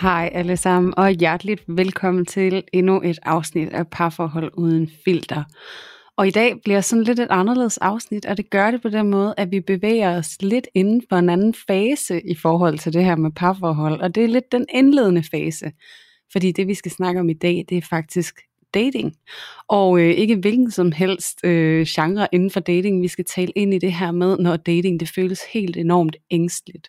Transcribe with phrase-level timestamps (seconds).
[0.00, 5.44] Hej alle sammen, og hjerteligt velkommen til endnu et afsnit af Parforhold uden filter.
[6.16, 9.10] Og i dag bliver sådan lidt et anderledes afsnit, og det gør det på den
[9.10, 13.04] måde, at vi bevæger os lidt inden for en anden fase i forhold til det
[13.04, 14.00] her med parforhold.
[14.00, 15.72] Og det er lidt den indledende fase,
[16.32, 18.34] fordi det vi skal snakke om i dag, det er faktisk
[18.74, 19.16] dating.
[19.68, 23.74] Og øh, ikke hvilken som helst øh, genre inden for dating, vi skal tale ind
[23.74, 26.88] i det her med, når dating det føles helt enormt ængstligt.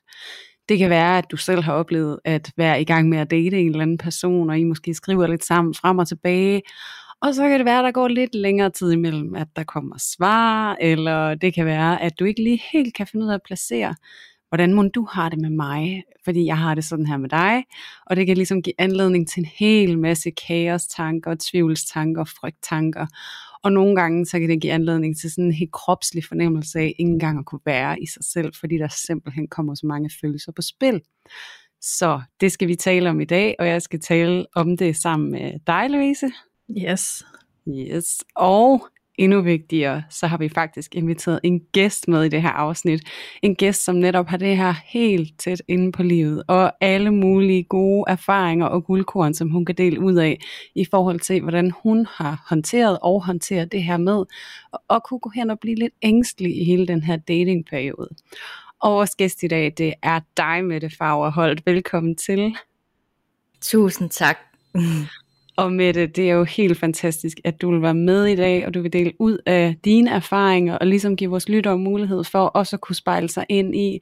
[0.70, 3.60] Det kan være, at du selv har oplevet at være i gang med at date
[3.60, 6.62] en eller anden person, og I måske skriver lidt sammen frem og tilbage.
[7.22, 9.96] Og så kan det være, at der går lidt længere tid imellem, at der kommer
[9.98, 13.42] svar, eller det kan være, at du ikke lige helt kan finde ud af at
[13.46, 13.96] placere,
[14.50, 17.64] hvordan må du har det med mig, fordi jeg har det sådan her med dig,
[18.06, 23.06] og det kan ligesom give anledning til en hel masse kaos tanker, tvivlstanker, frygttanker,
[23.64, 26.96] og nogle gange så kan det give anledning til sådan en helt kropslig fornemmelse af
[27.00, 30.52] ikke engang at kunne være i sig selv, fordi der simpelthen kommer så mange følelser
[30.52, 31.02] på spil.
[31.82, 35.32] Så det skal vi tale om i dag, og jeg skal tale om det sammen
[35.32, 36.32] med dig, Louise.
[36.78, 37.24] Yes.
[37.68, 38.88] Yes, og
[39.20, 43.02] endnu vigtigere, så har vi faktisk inviteret en gæst med i det her afsnit.
[43.42, 47.64] En gæst, som netop har det her helt tæt inde på livet, og alle mulige
[47.64, 50.40] gode erfaringer og guldkorn, som hun kan dele ud af,
[50.76, 54.26] i forhold til, hvordan hun har håndteret og håndterer det her med,
[54.72, 58.10] og, og kunne gå hen og blive lidt ængstelig i hele den her datingperiode.
[58.82, 61.66] Og vores gæst i dag, det er dig, Mette Fagerholt.
[61.66, 62.56] Velkommen til.
[63.62, 64.38] Tusind tak.
[65.60, 68.74] Og Mette, det er jo helt fantastisk, at du vil være med i dag, og
[68.74, 72.76] du vil dele ud af dine erfaringer, og ligesom give vores lyttere mulighed for også
[72.76, 74.00] at kunne spejle sig ind i,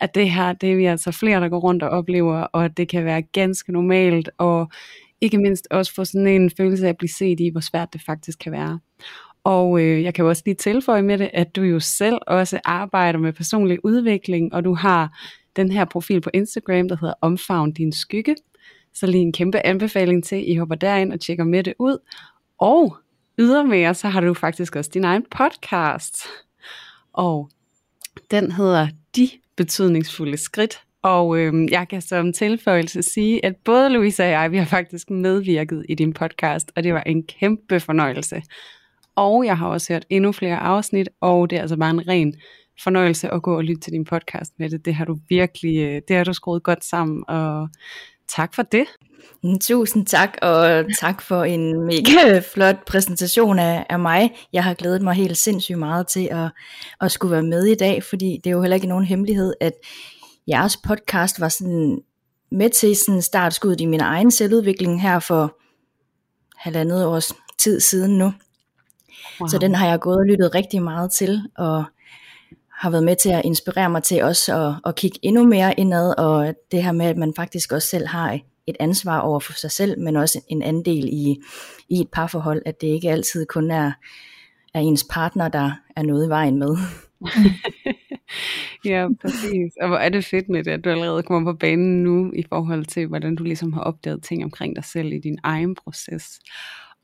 [0.00, 2.76] at det her, det er vi altså flere, der går rundt og oplever, og at
[2.76, 4.70] det kan være ganske normalt, og
[5.20, 8.02] ikke mindst også få sådan en følelse af at blive set i, hvor svært det
[8.06, 8.80] faktisk kan være.
[9.44, 12.60] Og øh, jeg kan jo også lige tilføje med det, at du jo selv også
[12.64, 15.18] arbejder med personlig udvikling, og du har
[15.56, 18.34] den her profil på Instagram, der hedder Omfavn din skygge,
[18.96, 21.98] så lige en kæmpe anbefaling til, I hopper derind og tjekker med det ud.
[22.58, 22.96] Og
[23.38, 26.18] ydermere, så har du faktisk også din egen podcast.
[27.12, 27.50] Og
[28.30, 30.80] den hedder De Betydningsfulde Skridt.
[31.02, 35.10] Og øhm, jeg kan som tilføjelse sige, at både Louise og jeg, vi har faktisk
[35.10, 38.42] medvirket i din podcast, og det var en kæmpe fornøjelse.
[39.16, 42.34] Og jeg har også hørt endnu flere afsnit, og det er altså bare en ren
[42.82, 44.84] fornøjelse at gå og lytte til din podcast med det.
[44.84, 47.68] Det har du virkelig, øh, det har du skruet godt sammen, og
[48.28, 48.86] tak for det.
[49.60, 54.34] Tusind tak, og tak for en mega flot præsentation af, af mig.
[54.52, 56.50] Jeg har glædet mig helt sindssygt meget til at,
[57.00, 59.72] at skulle være med i dag, fordi det er jo heller ikke nogen hemmelighed, at
[60.48, 61.98] jeres podcast var sådan
[62.50, 65.56] med til sådan startskuddet i min egen selvudvikling her for
[66.56, 68.32] halvandet års tid siden nu.
[69.40, 69.48] Wow.
[69.48, 71.84] Så den har jeg gået og lyttet rigtig meget til, og
[72.78, 76.18] har været med til at inspirere mig til også at, at kigge endnu mere indad,
[76.18, 79.70] og det her med, at man faktisk også selv har et ansvar over for sig
[79.70, 81.36] selv, men også en andel i,
[81.88, 83.92] i et parforhold, at det ikke altid kun er,
[84.74, 86.76] er ens partner, der er noget i vejen med.
[88.84, 89.72] ja, præcis.
[89.80, 92.44] Og hvor er det fedt med det, at du allerede kommer på banen nu, i
[92.48, 96.38] forhold til, hvordan du ligesom har opdaget ting omkring dig selv i din egen proces.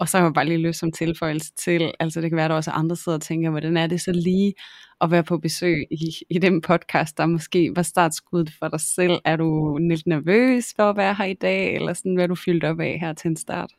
[0.03, 2.51] Og så har jeg bare lige lyst som tilføjelse til, altså det kan være, at
[2.51, 4.55] der også er andre sidder og tænker, hvordan er det så lige
[5.01, 9.21] at være på besøg i, i den podcast, der måske var startskuddet for dig selv.
[9.25, 12.35] Er du lidt nervøs for at være her i dag, eller sådan, hvad er du
[12.35, 13.71] fyldt op af her til en start?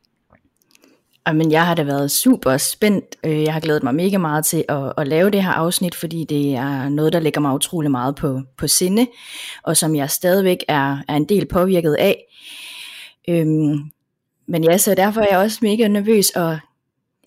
[1.34, 3.16] Men jeg har da været super spændt.
[3.26, 6.26] Øh, jeg har glædet mig mega meget til at, at lave det her afsnit, fordi
[6.30, 9.08] det er noget, der ligger mig utrolig meget på, på sinde,
[9.64, 12.26] og som jeg stadigvæk er, er en del påvirket af.
[13.30, 13.92] Øhm,
[14.48, 16.60] men ja, så derfor er jeg også mega nervøs, og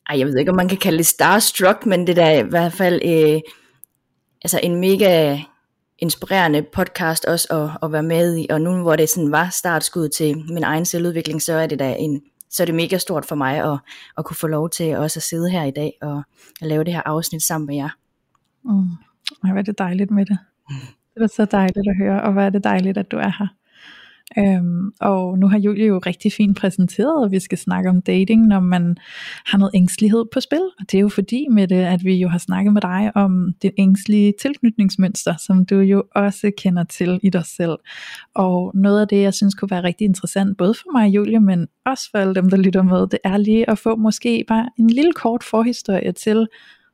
[0.08, 2.48] ej, jeg ved ikke, om man kan kalde det starstruck, men det der er i
[2.48, 3.40] hvert fald øh,
[4.42, 5.38] altså en mega
[5.98, 10.08] inspirerende podcast også at, at være med i, og nu hvor det sådan var startskud
[10.08, 13.34] til min egen selvudvikling, så er det da en, så er det mega stort for
[13.34, 13.78] mig at,
[14.18, 16.22] at kunne få lov til også at sidde her i dag og
[16.62, 17.88] at lave det her afsnit sammen med jer.
[18.64, 18.90] Mm.
[19.40, 20.38] Hvor er det dejligt med det.
[21.14, 23.46] Det er så dejligt at høre, og hvor er det dejligt, at du er her.
[24.38, 28.46] Øhm, og nu har Julie jo rigtig fint præsenteret, at vi skal snakke om dating,
[28.46, 28.96] når man
[29.46, 30.62] har noget ængstelighed på spil.
[30.80, 33.52] Og det er jo fordi med det, at vi jo har snakket med dig om
[33.62, 37.76] det ængstlige tilknytningsmønster, som du jo også kender til i dig selv.
[38.34, 41.40] Og noget af det, jeg synes kunne være rigtig interessant, både for mig og Julie,
[41.40, 44.68] men også for alle dem, der lytter med, det er lige at få måske bare
[44.78, 46.46] en lille kort forhistorie til,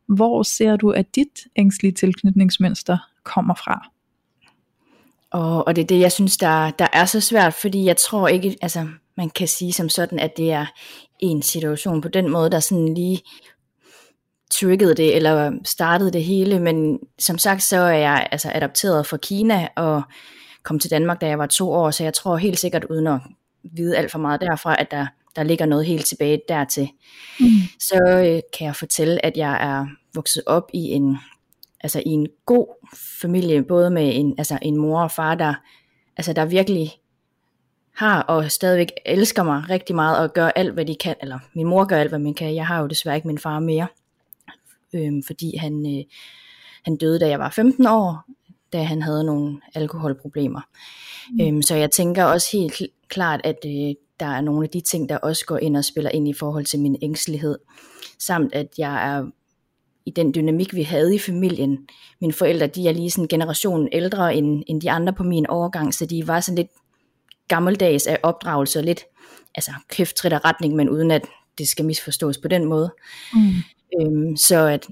[0.09, 3.92] hvor ser du, at dit ængstlige tilknytningsmønster kommer fra?
[5.33, 8.29] Og, og det er det, jeg synes, der, der er så svært, fordi jeg tror
[8.29, 10.67] ikke, altså man kan sige som sådan, at det er
[11.21, 13.21] en situation på den måde, der sådan lige
[14.51, 19.17] triggede det, eller startede det hele, men som sagt, så er jeg altså adopteret fra
[19.17, 20.03] Kina, og
[20.63, 23.21] kom til Danmark, da jeg var to år, så jeg tror helt sikkert, uden at
[23.77, 25.07] vide alt for meget derfra, at der,
[25.37, 26.89] der ligger noget helt tilbage dertil.
[27.41, 27.47] Mm.
[27.81, 31.19] Så øh, kan jeg fortælle, at jeg er vokset op i en
[31.83, 32.67] altså i en god
[33.21, 35.55] familie, både med en, altså en mor og far, der,
[36.17, 36.93] altså der virkelig
[37.97, 41.67] har og stadigvæk elsker mig rigtig meget og gør alt, hvad de kan, eller min
[41.67, 42.55] mor gør alt, hvad man kan.
[42.55, 43.87] Jeg har jo desværre ikke min far mere,
[44.95, 46.05] øhm, fordi han, øh,
[46.85, 48.25] han døde, da jeg var 15 år,
[48.73, 50.61] da han havde nogle alkoholproblemer.
[51.31, 51.41] Mm.
[51.41, 55.09] Øhm, så jeg tænker også helt klart, at øh, der er nogle af de ting,
[55.09, 57.59] der også går ind og spiller ind i forhold til min ængstelighed,
[58.19, 59.27] samt at jeg er
[60.07, 61.79] i den dynamik, vi havde i familien.
[62.21, 65.47] Mine forældre, de er lige sådan en generation ældre end, end de andre på min
[65.47, 66.71] overgang, så de var sådan lidt
[67.49, 69.05] gammeldags af opdragelse, og lidt
[69.55, 71.23] altså, kæft retning, men uden at
[71.59, 72.95] det skal misforstås på den måde.
[73.35, 73.51] Mm.
[74.01, 74.87] Øhm, så at,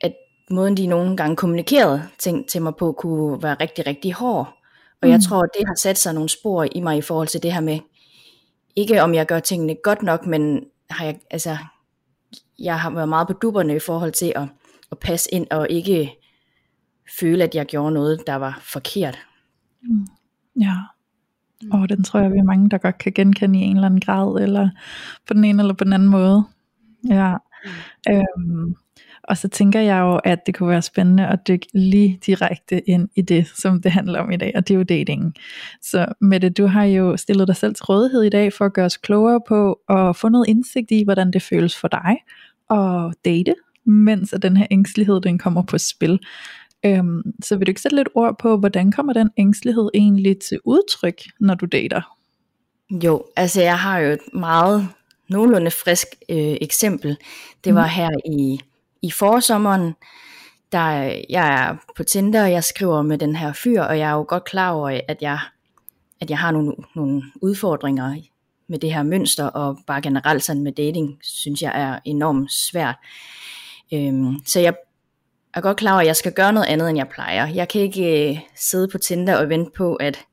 [0.00, 0.14] at
[0.50, 4.54] måden de nogle gange kommunikerede ting til mig på, kunne være rigtig, rigtig hård.
[5.02, 5.12] Og mm.
[5.12, 7.52] jeg tror, at det har sat sig nogle spor i mig i forhold til det
[7.52, 7.78] her med,
[8.76, 11.56] ikke om jeg gør tingene godt nok, men har jeg, altså,
[12.58, 14.48] jeg har været meget på dupperne i forhold til at,
[14.92, 16.12] at passe ind og ikke
[17.20, 19.18] føle, at jeg gjorde noget, der var forkert.
[19.82, 20.06] Mm.
[20.60, 20.74] Ja.
[21.72, 24.00] Og den tror jeg, vi er mange, der godt kan genkende i en eller anden
[24.00, 24.70] grad, eller
[25.26, 26.44] på den ene eller på den anden måde.
[27.08, 27.36] Ja.
[27.64, 28.12] Mm.
[28.12, 28.74] Øhm,
[29.28, 33.08] og så tænker jeg jo, at det kunne være spændende at dykke lige direkte ind
[33.14, 35.34] i det, som det handler om i dag, og det er jo dating.
[35.82, 38.86] Så Mette, du har jo stillet dig selv til rådighed i dag for at gøre
[38.86, 42.16] os klogere på og få noget indsigt i, hvordan det føles for dig
[42.70, 46.20] at date, mens at den her ængstelighed den kommer på spil.
[46.86, 50.60] Øhm, så vil du ikke sætte lidt ord på, hvordan kommer den ængstelighed egentlig til
[50.64, 52.16] udtryk, når du dater?
[52.90, 54.88] Jo, altså jeg har jo et meget
[55.28, 57.16] nogenlunde frisk øh, eksempel.
[57.64, 57.90] Det var mm.
[57.90, 58.60] her i
[59.04, 59.94] i forsommeren,
[60.72, 60.88] der
[61.30, 64.24] jeg er på Tinder, og jeg skriver med den her fyr, og jeg er jo
[64.28, 65.38] godt klar over, at jeg,
[66.20, 68.14] at jeg har nogle, nogle udfordringer
[68.68, 72.96] med det her mønster, og bare generelt sådan med dating, synes jeg er enormt svært.
[73.92, 74.74] Øhm, så jeg
[75.54, 77.46] er godt klar over, at jeg skal gøre noget andet, end jeg plejer.
[77.46, 80.24] Jeg kan ikke øh, sidde på Tinder og vente på, at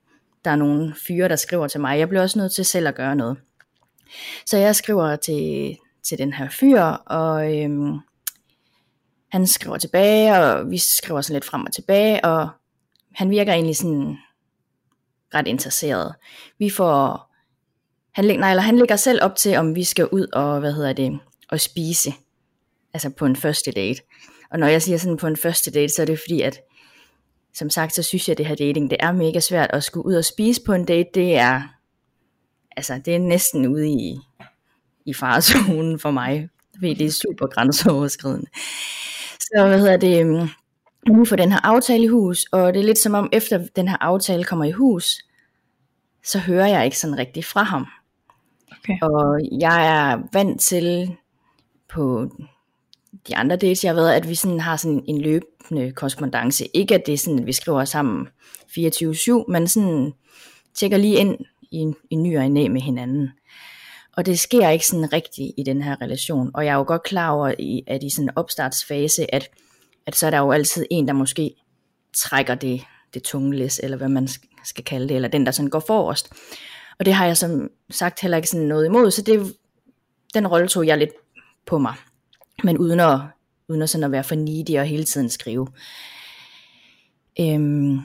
[0.46, 2.00] der er nogle fyre, der skriver til mig.
[2.00, 3.38] Jeg bliver også nødt til selv at gøre noget.
[4.46, 8.00] Så jeg skriver til, til den her fyr, og øhm,
[9.32, 12.50] han skriver tilbage, og vi skriver sådan lidt frem og tilbage, og
[13.16, 14.18] han virker egentlig sådan
[15.34, 16.16] ret interesseret.
[16.60, 17.31] Vi får,
[18.12, 20.94] han, nej, eller han lægger selv op til, om vi skal ud og, hvad hedder
[20.94, 21.20] det,
[21.50, 22.14] og spise.
[22.94, 24.02] Altså på en første date.
[24.52, 26.60] Og når jeg siger sådan på en første date, så er det fordi, at
[27.54, 30.06] som sagt, så synes jeg, at det her dating, det er mega svært at skulle
[30.06, 31.10] ud og spise på en date.
[31.14, 31.62] Det er,
[32.78, 34.20] altså, det er næsten ude i,
[35.06, 36.50] i farzonen for mig.
[36.76, 38.48] Fordi det er super grænseoverskridende.
[39.40, 40.50] Så hvad hedder det, øhm,
[41.08, 43.68] nu for får den her aftale i hus, og det er lidt som om, efter
[43.76, 45.18] den her aftale kommer i hus,
[46.24, 47.86] så hører jeg ikke sådan rigtig fra ham.
[48.84, 48.98] Okay.
[49.02, 51.16] Og jeg er vant til
[51.90, 52.30] på
[53.28, 56.66] de andre dates, jeg har været, at vi sådan har sådan en løbende korrespondence.
[56.74, 58.28] Ikke at det er sådan, at vi skriver sammen
[58.78, 60.14] 24-7, men sådan
[60.76, 61.38] tjekker lige ind
[61.72, 63.30] i en, en ny og næ med hinanden.
[64.18, 66.52] Og det sker ikke sådan rigtigt i den her relation.
[66.54, 67.48] Og jeg er jo godt klar over,
[67.88, 69.50] at i sådan en opstartsfase, at,
[70.06, 71.56] at så er der jo altid en, der måske
[72.18, 72.82] trækker det,
[73.14, 74.28] det tunge læs, eller hvad man
[74.64, 76.30] skal kalde det, eller den, der sådan går forrest.
[77.02, 79.56] Og det har jeg som sagt heller ikke sådan noget imod, så det,
[80.34, 81.10] den rolle tog jeg lidt
[81.66, 81.94] på mig.
[82.64, 83.20] Men uden at,
[83.68, 85.68] uden at, sådan at være for needy og hele tiden skrive.
[87.40, 88.00] Øhm,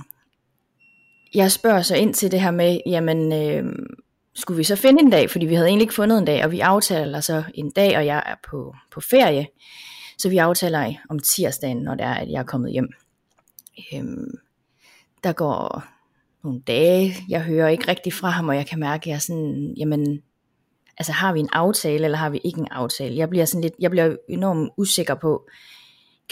[1.34, 3.86] jeg spørger så ind til det her med, jamen, øhm,
[4.34, 6.50] skulle vi så finde en dag, fordi vi havde egentlig ikke fundet en dag, og
[6.50, 9.46] vi aftaler så en dag, og jeg er på, på ferie,
[10.18, 12.88] så vi aftaler om tirsdagen, når det er, at jeg er kommet hjem.
[13.94, 14.38] Øhm,
[15.24, 15.84] der går
[16.44, 19.18] nogle dage, jeg hører ikke rigtig fra ham, og jeg kan mærke, at jeg er
[19.18, 20.22] sådan, jamen,
[20.98, 23.16] altså har vi en aftale, eller har vi ikke en aftale?
[23.16, 25.48] Jeg bliver sådan lidt, jeg bliver enormt usikker på,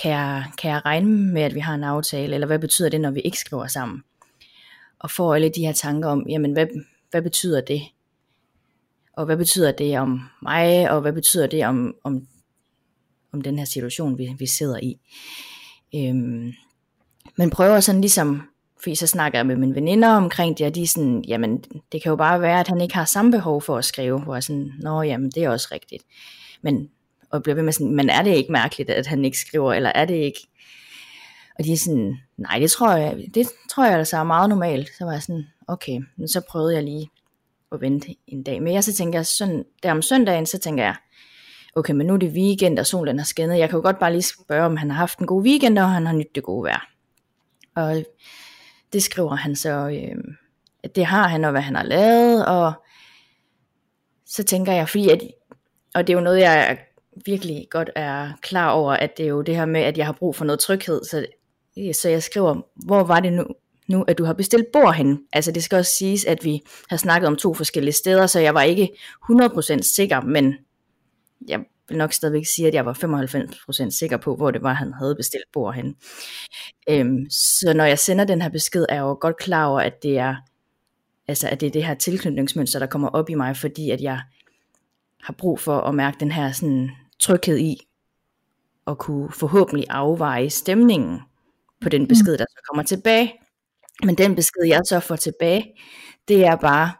[0.03, 3.01] kan jeg, kan jeg regne med, at vi har en aftale, eller hvad betyder det,
[3.01, 4.03] når vi ikke skriver sammen?
[5.05, 6.67] og får alle de her tanker om, jamen hvad,
[7.11, 7.83] hvad betyder det?
[9.13, 12.27] Og hvad betyder det om mig, og hvad betyder det om, om,
[13.33, 15.01] om den her situation, vi, vi sidder i?
[15.95, 16.53] Øhm,
[17.39, 18.43] men prøver sådan ligesom,
[18.85, 22.03] fordi så snakker jeg med mine veninder omkring det, og de er sådan, jamen det
[22.03, 24.43] kan jo bare være, at han ikke har samme behov for at skrive, hvor jeg
[24.43, 26.03] sådan, nå jamen det er også rigtigt.
[26.63, 26.89] Men,
[27.31, 29.93] og bliver ved med sådan, men er det ikke mærkeligt, at han ikke skriver, eller
[29.95, 30.49] er det ikke,
[31.59, 34.91] og de er sådan, nej, det tror jeg, det tror jeg altså er meget normalt.
[34.99, 37.11] Så var jeg sådan, okay, men så prøvede jeg lige
[37.73, 38.83] at vente en dag mere.
[38.83, 40.95] Så tænker jeg, sådan, der om søndagen, så tænker jeg,
[41.75, 43.59] okay, men nu er det weekend, og solen har skinnet.
[43.59, 45.91] Jeg kan jo godt bare lige spørge, om han har haft en god weekend, og
[45.91, 46.89] han har nyt det gode vejr.
[47.75, 48.05] Og
[48.95, 50.25] det skriver han så, øh,
[50.83, 52.73] at det har han, og hvad han har lavet, og
[54.27, 55.21] så tænker jeg, fordi at,
[55.95, 56.79] og det er jo noget, jeg
[57.27, 60.13] virkelig godt er klar over, at det er jo det her med, at jeg har
[60.13, 61.27] brug for noget tryghed, så
[61.79, 63.45] øh, så jeg skriver, hvor var det nu,
[63.89, 65.21] nu, at du har bestilt bord hen.
[65.33, 66.61] Altså det skal også siges, at vi
[66.91, 68.89] har snakket om to forskellige steder, så jeg var ikke
[69.31, 70.55] 100% sikker, men
[71.49, 72.93] jeg vil nok stadigvæk sige, at jeg var
[73.87, 75.97] 95% sikker på, hvor det var, han havde bestilt bord hen.
[76.89, 80.03] Øhm, så når jeg sender den her besked, er jeg jo godt klar over, at
[80.03, 80.37] det er,
[81.29, 84.21] altså, at det er det her tilknytningsmønster, der kommer op i mig, fordi at jeg
[85.23, 87.77] har brug for at mærke den her sådan, tryghed i,
[88.87, 91.21] at kunne forhåbentlig afveje stemningen
[91.81, 92.39] på den besked, mm.
[92.39, 93.33] der så kommer tilbage.
[94.05, 95.75] Men den besked, jeg så får tilbage,
[96.29, 96.93] det er bare,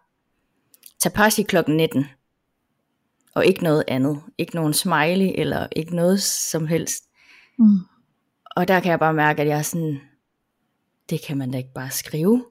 [1.01, 2.07] Tapashi klokken 19.
[3.35, 4.21] Og ikke noget andet.
[4.39, 7.05] Ikke nogen smiley, eller ikke noget som helst.
[7.59, 7.79] Mm.
[8.57, 10.01] Og der kan jeg bare mærke, at jeg er sådan,
[11.11, 12.45] det kan man da ikke bare skrive.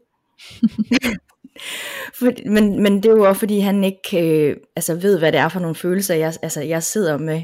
[2.19, 5.39] for, men, men det er jo også fordi han ikke øh, altså ved hvad det
[5.39, 7.41] er for nogle følelser jeg, altså, jeg sidder med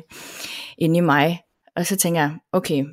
[0.77, 1.41] inde i mig
[1.75, 2.85] og så tænker jeg okay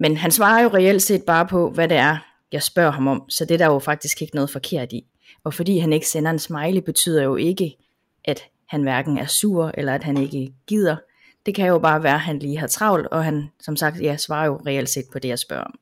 [0.00, 2.18] men han svarer jo reelt set bare på, hvad det er,
[2.52, 5.02] jeg spørger ham om, så det er der jo faktisk ikke noget forkert i.
[5.44, 7.76] Og fordi han ikke sender en smiley, betyder jo ikke,
[8.24, 10.96] at han hverken er sur, eller at han ikke gider.
[11.46, 14.16] Det kan jo bare være, at han lige har travlt, og han, som sagt, ja,
[14.16, 15.74] svarer jo reelt set på det, jeg spørger om.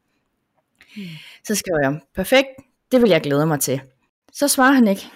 [0.96, 1.04] Hmm.
[1.44, 2.48] Så skriver jeg, perfekt,
[2.92, 3.80] det vil jeg glæde mig til.
[4.32, 5.06] Så svarer han ikke,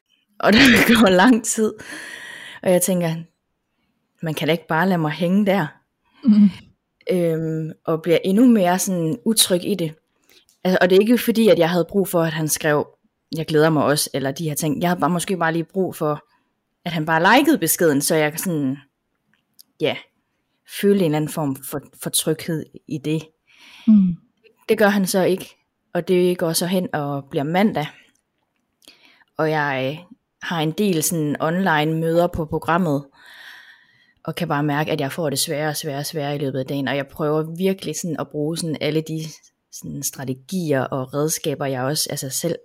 [0.41, 0.53] og
[0.89, 1.75] det går lang tid.
[2.63, 3.15] Og jeg tænker,
[4.23, 5.67] man kan da ikke bare lade mig hænge der.
[6.25, 6.51] Mm
[7.11, 9.95] øhm, og bliver endnu mere sådan utryg i det.
[10.65, 12.89] Altså, og det er ikke fordi, at jeg havde brug for, at han skrev,
[13.37, 14.83] jeg glæder mig også, eller de her ting.
[14.83, 16.25] Jeg havde bare måske bare lige brug for,
[16.89, 18.77] at han bare likede beskeden, så jeg kan sådan,
[19.81, 19.97] ja,
[20.81, 23.29] føle en eller anden form for, for tryghed i det.
[23.87, 24.17] Mm.
[24.69, 25.57] Det gør han så ikke,
[25.95, 27.87] og det går så hen og bliver mandag.
[29.39, 30.05] Og jeg
[30.43, 33.05] har en del sådan online møder på programmet,
[34.25, 36.59] og kan bare mærke, at jeg får det sværere og sværere og sværere i løbet
[36.59, 39.21] af dagen, og jeg prøver virkelig sådan at bruge sådan alle de
[39.73, 42.57] sådan strategier og redskaber, jeg også altså selv,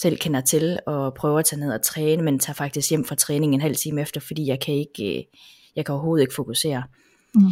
[0.00, 3.14] selv kender til, og prøver at tage ned og træne, men tager faktisk hjem fra
[3.14, 5.24] træning en halv time efter, fordi jeg kan ikke, øh,
[5.76, 6.82] jeg kan overhovedet ikke fokusere.
[7.34, 7.42] Mm.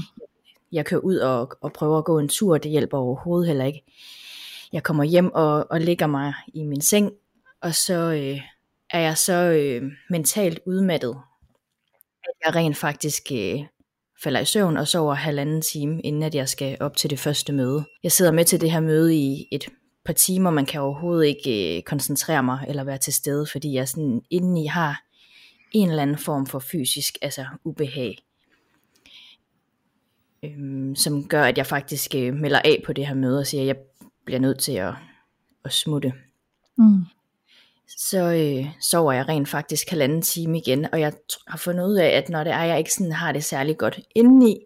[0.72, 3.84] Jeg kører ud og, og prøver at gå en tur, det hjælper overhovedet heller ikke.
[4.72, 7.12] Jeg kommer hjem og, og ligger mig i min seng,
[7.60, 8.40] og så øh,
[8.90, 11.16] er jeg så øh, mentalt udmattet,
[12.46, 13.60] jeg rent faktisk øh,
[14.22, 17.52] falder i søvn og sover halvanden time, inden at jeg skal op til det første
[17.52, 17.84] møde.
[18.02, 19.68] Jeg sidder med til det her møde i et
[20.04, 23.88] par timer, man kan overhovedet ikke øh, koncentrere mig eller være til stede, fordi jeg
[23.88, 25.04] sådan indeni har
[25.72, 28.18] en eller anden form for fysisk altså ubehag,
[30.42, 33.60] øhm, som gør, at jeg faktisk øh, melder af på det her møde og siger,
[33.60, 33.76] at jeg
[34.24, 34.94] bliver nødt til at,
[35.64, 36.12] at smutte.
[36.78, 37.04] Mm
[37.88, 41.12] så øh, sover jeg rent faktisk halvanden time igen, og jeg
[41.48, 44.00] har fundet ud af, at når det er, jeg ikke sådan har det særlig godt
[44.14, 44.58] indeni,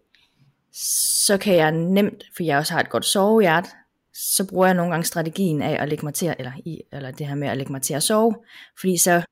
[1.25, 3.67] så kan jeg nemt, for jeg også har et godt sovehjert,
[4.13, 7.27] så bruger jeg nogle gange strategien af at lægge mig til, eller, i, eller det
[7.27, 8.35] her med at lægge mig til at sove,
[8.79, 9.23] fordi så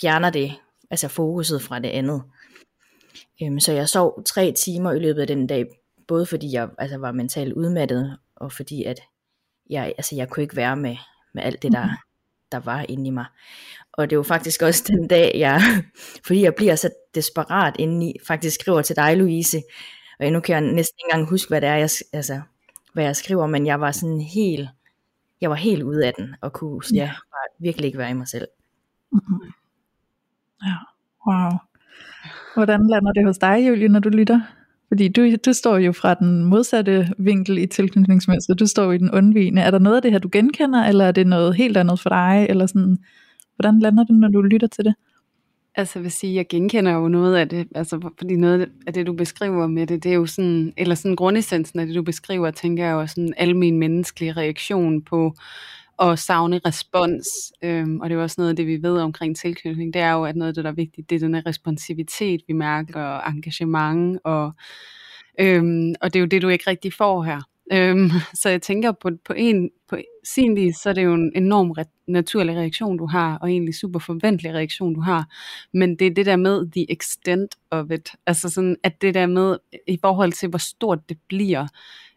[0.00, 0.54] fjerner det
[0.90, 2.22] altså fokuset fra det andet.
[3.42, 5.66] Øhm, så jeg sov tre timer i løbet af den dag,
[6.08, 9.00] både fordi jeg altså, var mentalt udmattet, og fordi at
[9.70, 10.96] jeg, altså, jeg kunne ikke være med,
[11.34, 11.96] med alt det, der, mm
[12.52, 13.24] der var inde i mig.
[13.92, 15.60] Og det var faktisk også den dag, jeg,
[16.26, 19.62] fordi jeg bliver så desperat inde i, faktisk skriver til dig, Louise,
[20.20, 22.40] og nu kan jeg næsten ikke engang huske, hvad det er, jeg, altså,
[22.96, 24.68] hvad jeg skriver, men jeg var sådan helt,
[25.40, 28.28] jeg var helt ude af den, og kunne ja, bare virkelig ikke være i mig
[28.28, 28.48] selv.
[29.12, 29.52] Mm-hmm.
[30.66, 30.74] Ja,
[31.26, 31.50] wow.
[32.54, 34.40] Hvordan lander det hos dig, Julie, når du lytter?
[34.88, 38.58] Fordi du, du står jo fra den modsatte vinkel i tilknytningsmønstret.
[38.58, 39.62] Du står jo i den undvigende.
[39.62, 42.08] Er der noget af det her, du genkender, eller er det noget helt andet for
[42.08, 42.46] dig?
[42.48, 42.98] Eller sådan,
[43.56, 44.94] hvordan lander det, når du lytter til det?
[45.76, 49.06] Altså jeg vil sige, jeg genkender jo noget af det, altså fordi noget af det,
[49.06, 52.50] du beskriver med det, det er jo sådan, eller sådan grundessensen af det, du beskriver,
[52.50, 55.34] tænker jeg jo sådan almen menneskelig reaktion på
[56.02, 57.26] at savne respons.
[57.62, 59.94] Øhm, og det er også noget af det, vi ved omkring tilknytning.
[59.94, 62.40] Det er jo, at noget af det, der er vigtigt, det er den her responsivitet,
[62.48, 64.52] vi mærker, og engagement, og,
[65.40, 67.40] øhm, og det er jo det, du ikke rigtig får her.
[67.72, 71.32] Øhm, så jeg tænker på, på, en, på sin vis, så er det jo en
[71.36, 75.24] enorm re- naturlig reaktion, du har, og egentlig super forventelig reaktion, du har.
[75.72, 78.10] Men det er det der med the extent of it.
[78.26, 79.56] Altså sådan, at det der med,
[79.88, 81.66] i forhold til hvor stort det bliver,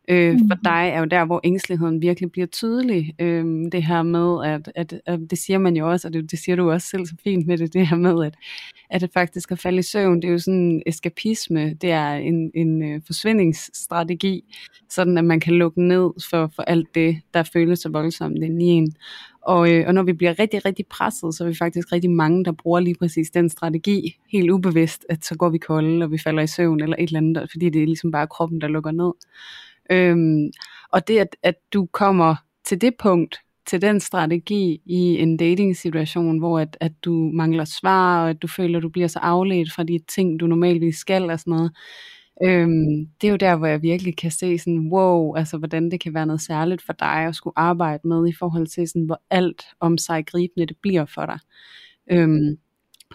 [0.10, 0.64] øh, for Mhm.
[0.64, 3.14] dig er jo der, hvor ængsteligheden virkelig bliver tydelig.
[3.20, 6.40] Øh, det her med, at, at, at det siger man jo også, og det, det
[6.40, 8.36] siger du også selv så fint med det, det her med, at,
[8.90, 12.12] at det faktisk at falde i søvn, det er jo sådan en eskapisme, det er
[12.14, 14.44] en, en øh, forsvindingsstrategi,
[14.90, 18.66] sådan at man kan lukke ned for, for alt det, der føles så voldsomt inde
[18.66, 18.94] i en.
[19.42, 22.46] Og, øh, og når vi bliver rigtig, rigtig presset, så er vi faktisk rigtig mange,
[22.46, 26.18] der bruger lige præcis den strategi, helt ubevidst, at så går vi kolde, og vi
[26.18, 28.92] falder i søvn, eller et eller andet, fordi det er ligesom bare kroppen, der lukker
[28.92, 29.12] ned.
[29.92, 30.52] Øhm,
[30.92, 36.40] og det, at, at du kommer til det punkt, til den strategi i en dating-situation,
[36.40, 39.74] hvor at, at du mangler svar, og at du føler, at du bliver så afledt
[39.74, 41.72] fra de ting, du normalvis skal og sådan noget,
[42.44, 46.00] øhm, det er jo der, hvor jeg virkelig kan se sådan, wow, altså hvordan det
[46.00, 49.22] kan være noget særligt for dig at skulle arbejde med i forhold til sådan, hvor
[49.30, 51.40] alt om sig gribende det bliver for dig.
[52.12, 52.58] Øhm,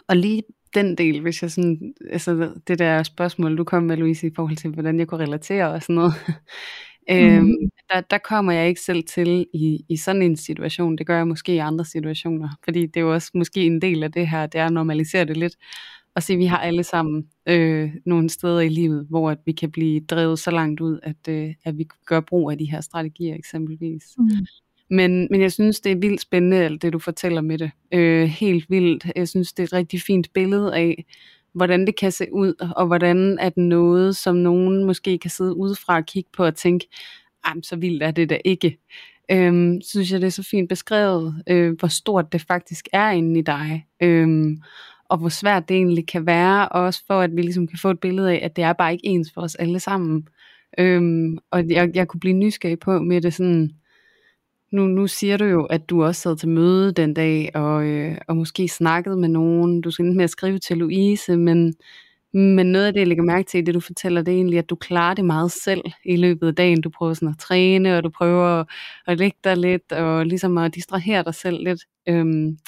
[0.09, 0.43] og lige
[0.75, 4.57] den del, hvis jeg sådan, altså det der spørgsmål, du kom med, Louise, i forhold
[4.57, 6.15] til, hvordan jeg kunne relatere og sådan noget,
[7.11, 7.71] øhm, Mhm.
[7.91, 10.99] der, der kommer jeg ikke selv til i, i sådan en situation.
[10.99, 14.03] Det gør jeg måske i andre situationer, fordi det er jo også måske en del
[14.03, 15.57] af det her, det er at normalisere det lidt,
[16.17, 19.71] og se, vi har alle sammen øh, nogle steder i livet, hvor at vi kan
[19.71, 23.35] blive drevet så langt ud, at, øh, at vi gør brug af de her strategier
[23.35, 24.05] eksempelvis.
[24.19, 24.29] Mm.
[24.95, 27.71] Men, men jeg synes, det er vildt spændende, alt det du fortæller med det.
[27.93, 29.07] Øh, helt vildt.
[29.17, 31.05] Jeg synes, det er et rigtig fint billede af,
[31.55, 35.97] hvordan det kan se ud, og hvordan at noget, som nogen måske kan sidde udefra
[35.97, 36.89] og kigge på og tænke,
[37.45, 38.79] Ej, så vildt er det da ikke.
[39.31, 43.41] Øhm, synes jeg, det er så fint beskrevet, øh, hvor stort det faktisk er inde
[43.41, 43.87] i dig.
[44.03, 44.63] Øhm,
[45.09, 48.01] og hvor svært det egentlig kan være, også for at vi ligesom kan få et
[48.01, 50.29] billede af, at det er bare ikke ens for os alle sammen.
[50.79, 53.71] Øhm, og jeg, jeg kunne blive nysgerrig på med det sådan,
[54.75, 58.19] nu, nu siger du jo, at du også sad til møde den dag, og, øh,
[58.29, 59.81] og måske snakkede med nogen.
[59.81, 61.75] Du skal med at skrive til Louise, men,
[62.33, 64.59] men noget af det, jeg lægger mærke til i det, du fortæller, det er egentlig,
[64.59, 66.81] at du klarer det meget selv i løbet af dagen.
[66.81, 68.67] Du prøver sådan at træne, og du prøver at,
[69.07, 71.81] at lægge dig lidt, og ligesom at distrahere dig selv lidt.
[72.09, 72.59] Øhm,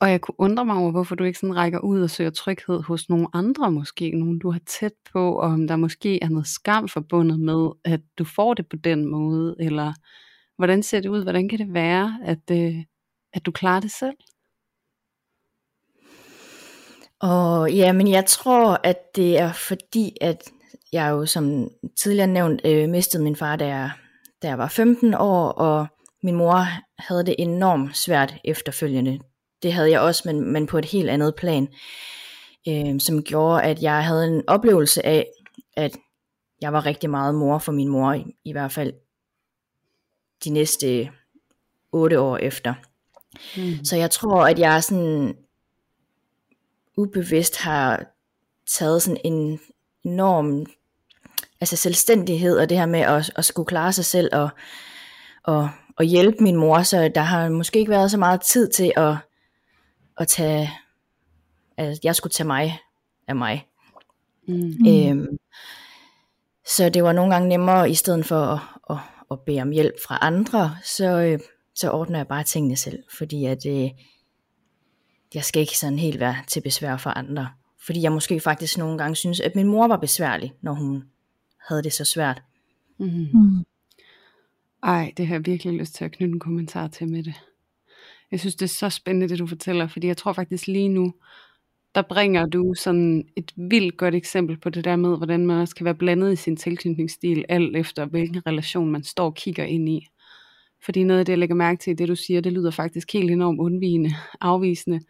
[0.00, 2.82] og jeg kunne undre mig over, hvorfor du ikke sådan rækker ud og søger tryghed
[2.82, 6.46] hos nogle andre måske, nogen du har tæt på, og om der måske er noget
[6.46, 9.92] skam forbundet med, at du får det på den måde, eller
[10.58, 12.74] hvordan ser det ud, hvordan kan det være, at, øh,
[13.32, 14.16] at du klarer det selv?
[17.20, 20.42] Og ja, men jeg tror, at det er fordi, at
[20.92, 21.68] jeg jo som
[22.02, 23.90] tidligere nævnt øh, mistede min far, da jeg,
[24.42, 25.86] da jeg var 15 år, og
[26.22, 26.64] min mor
[26.98, 29.18] havde det enormt svært efterfølgende.
[29.62, 31.68] Det havde jeg også, men, men på et helt andet plan,
[32.68, 35.26] øh, som gjorde, at jeg havde en oplevelse af,
[35.76, 35.96] at
[36.60, 38.92] jeg var rigtig meget mor for min mor, i, i hvert fald
[40.44, 41.10] de næste
[41.92, 42.74] otte år efter.
[43.56, 43.84] Mm.
[43.84, 45.36] Så jeg tror, at jeg sådan
[46.96, 48.04] ubevidst har
[48.66, 49.60] taget sådan en
[50.04, 50.66] enorm
[51.60, 54.48] altså selvstændighed og det her med at, at skulle klare sig selv og,
[55.42, 58.92] og, og hjælpe min mor, så der har måske ikke været så meget tid til
[58.96, 59.16] at,
[60.16, 60.70] at tage,
[61.76, 62.80] at jeg skulle tage mig
[63.28, 63.66] af mig.
[64.48, 64.54] Mm.
[64.54, 64.88] Mm.
[64.88, 65.38] Øhm,
[66.66, 68.60] så det var nogle gange nemmere, i stedet for at,
[69.30, 71.38] at, at bede om hjælp fra andre, så, øh,
[71.74, 73.90] så ordner jeg bare tingene selv, fordi at, øh,
[75.34, 77.48] jeg skal ikke sådan helt være til besvær for andre.
[77.86, 81.04] Fordi jeg måske faktisk nogle gange synes, at min mor var besværlig, når hun
[81.68, 82.42] havde det så svært.
[82.98, 83.28] Mm.
[83.34, 83.64] Mm.
[84.82, 87.34] Ej, det har jeg virkelig lyst til at knytte en kommentar til med det.
[88.30, 91.14] Jeg synes, det er så spændende, det du fortæller, fordi jeg tror faktisk lige nu,
[91.98, 95.74] der bringer du sådan et vildt godt eksempel på det der med, hvordan man også
[95.74, 99.88] kan være blandet i sin tilknytningsstil, alt efter hvilken relation man står og kigger ind
[99.88, 100.06] i.
[100.84, 103.30] Fordi noget af det, jeg lægger mærke til, det du siger, det lyder faktisk helt
[103.30, 105.00] enormt undvigende, afvisende.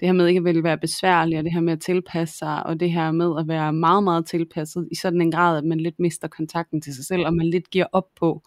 [0.00, 2.66] Det her med ikke at ville være besværlig, og det her med at tilpasse sig,
[2.66, 5.80] og det her med at være meget, meget tilpasset, i sådan en grad, at man
[5.80, 8.42] lidt mister kontakten til sig selv, og man lidt giver op på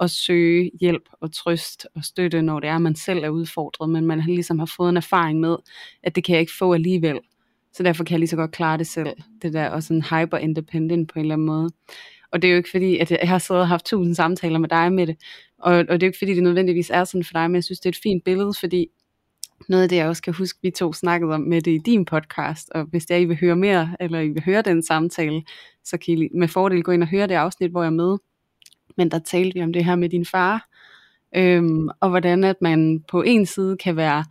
[0.00, 3.90] at søge hjælp og trøst og støtte, når det er, at man selv er udfordret,
[3.90, 5.56] men man ligesom har fået en erfaring med,
[6.02, 7.20] at det kan jeg ikke få alligevel.
[7.72, 9.08] Så derfor kan jeg lige så godt klare det selv.
[9.42, 11.70] Det der og sådan hyper independent på en eller anden måde.
[12.32, 14.68] Og det er jo ikke fordi, at jeg har siddet og haft tusind samtaler med
[14.68, 15.16] dig med det,
[15.58, 17.64] og, og det er jo ikke fordi, det nødvendigvis er sådan for dig, men jeg
[17.64, 18.86] synes, det er et fint billede, fordi
[19.68, 22.04] noget af det, jeg også kan huske, vi to snakkede om med det i din
[22.04, 25.42] podcast, og hvis det er, I vil høre mere, eller I vil høre den samtale,
[25.84, 28.18] så kan I med fordel gå ind og høre det afsnit, hvor jeg er med.
[28.96, 30.70] Men der talte vi om det her med din far,
[31.36, 34.24] Øhm, og hvordan at man på en side kan være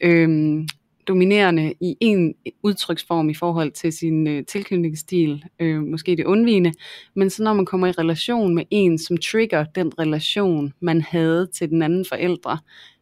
[0.00, 0.66] øhm,
[1.12, 6.72] dominerende i en udtryksform i forhold til sin øh, tilknytningsstil, øh, måske det undvigende,
[7.14, 11.48] men så når man kommer i relation med en, som trigger den relation, man havde
[11.54, 12.58] til den anden forældre,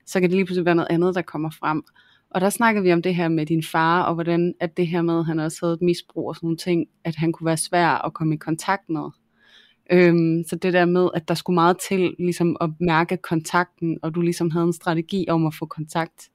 [0.07, 1.83] så kan det lige pludselig være noget andet, der kommer frem.
[2.31, 5.03] Og der snakkede vi om det her med din far, og hvordan at det her
[5.03, 7.57] med, at han også havde et misbrug og sådan nogle ting, at han kunne være
[7.57, 9.11] svær at komme i kontakt med.
[9.93, 14.15] Øhm, så det der med, at der skulle meget til ligesom at mærke kontakten, og
[14.15, 16.29] du ligesom havde en strategi om at få kontakt.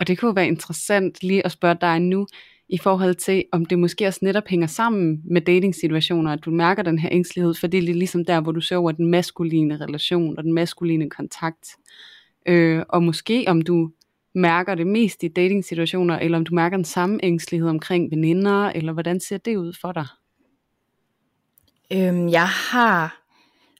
[0.00, 2.26] Og det kunne være interessant lige at spørge dig nu,
[2.72, 6.82] i forhold til, om det måske også netop hænger sammen med dating-situationer, at du mærker
[6.82, 10.38] den her ængstelighed, for det er ligesom der, hvor du ser over den maskuline relation
[10.38, 11.68] og den maskuline kontakt.
[12.46, 13.90] Øh, og måske om du
[14.34, 18.92] mærker det mest i dating-situationer, eller om du mærker den samme ængstelighed omkring veninder, eller
[18.92, 20.06] hvordan ser det ud for dig?
[21.92, 23.22] Øhm, jeg har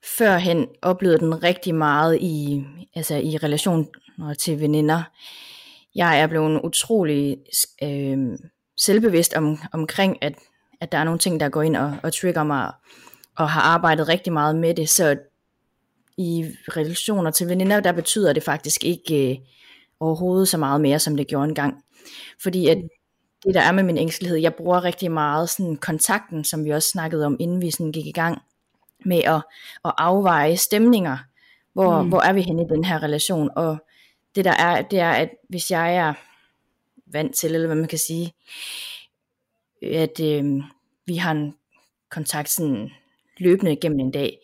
[0.05, 3.89] førhen oplevet den rigtig meget i, altså i relation
[4.39, 5.03] til veninder.
[5.95, 7.39] Jeg er blevet utrolig
[7.83, 8.39] øh,
[8.77, 10.35] selvbevidst om, omkring, at,
[10.81, 12.73] at der er nogle ting, der går ind og, og trigger mig,
[13.37, 14.89] og har arbejdet rigtig meget med det.
[14.89, 15.17] Så
[16.17, 19.39] i relationer til veninder, der betyder det faktisk ikke øh,
[20.01, 21.85] overhovedet så meget mere, som det gjorde engang.
[22.43, 22.79] Fordi at
[23.45, 26.89] det der er med min ængstelighed, jeg bruger rigtig meget sådan kontakten, som vi også
[26.89, 28.39] snakkede om, inden vi sådan gik i gang,
[29.05, 29.43] med at,
[29.85, 31.19] at afveje stemninger.
[31.73, 32.09] Hvor, mm.
[32.09, 33.51] hvor er vi henne i den her relation?
[33.57, 33.79] Og
[34.35, 36.15] det der er, det er, at hvis jeg er
[37.07, 38.33] vant til, eller hvad man kan sige,
[39.83, 40.45] at øh,
[41.07, 41.55] vi har en
[42.11, 42.91] kontakt sådan
[43.39, 44.39] løbende gennem en dag,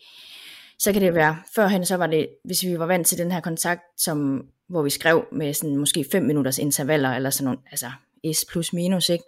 [0.79, 3.39] så kan det være, førhen så var det, hvis vi var vant til den her
[3.39, 7.91] kontakt, som, hvor vi skrev med sådan måske 5 minutters intervaller, eller sådan nogle, altså
[8.33, 9.23] S plus minus, ikke?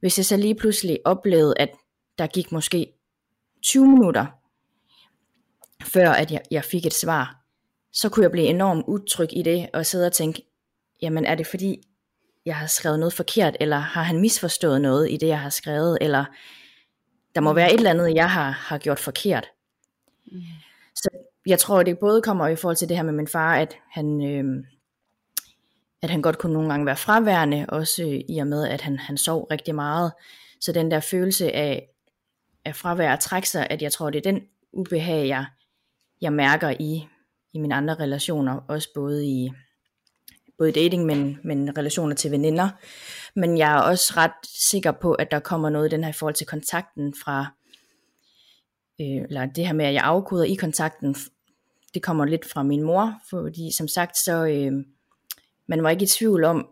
[0.00, 1.70] Hvis jeg så lige pludselig oplevede, at
[2.18, 2.92] der gik måske
[3.62, 4.26] 20 minutter,
[5.84, 7.39] før at jeg, jeg fik et svar,
[7.92, 10.42] så kunne jeg blive enormt utryg i det, og sidde og tænke,
[11.02, 11.82] jamen er det fordi,
[12.46, 15.98] jeg har skrevet noget forkert, eller har han misforstået noget i det, jeg har skrevet,
[16.00, 16.24] eller
[17.34, 19.46] der må være et eller andet, jeg har, har gjort forkert.
[20.26, 20.42] Mm.
[20.94, 21.08] Så
[21.46, 24.22] jeg tror, det både kommer i forhold til det her med min far, at han,
[24.22, 24.64] øh,
[26.02, 29.16] at han godt kunne nogle gange være fraværende, også i og med, at han, han
[29.16, 30.12] sov rigtig meget.
[30.60, 31.88] Så den der følelse af,
[32.64, 35.46] af fravær og trække sig, at jeg tror, det er den ubehag, jeg,
[36.20, 37.08] jeg mærker i,
[37.52, 39.50] i mine andre relationer, også både i
[40.58, 42.68] både dating, men, men relationer til veninder.
[43.36, 46.12] Men jeg er også ret sikker på, at der kommer noget i den her i
[46.18, 47.46] forhold til kontakten fra,
[49.00, 51.16] øh, eller det her med, at jeg afkoder i kontakten,
[51.94, 54.72] det kommer lidt fra min mor, fordi som sagt, så øh,
[55.68, 56.68] man var ikke i tvivl om,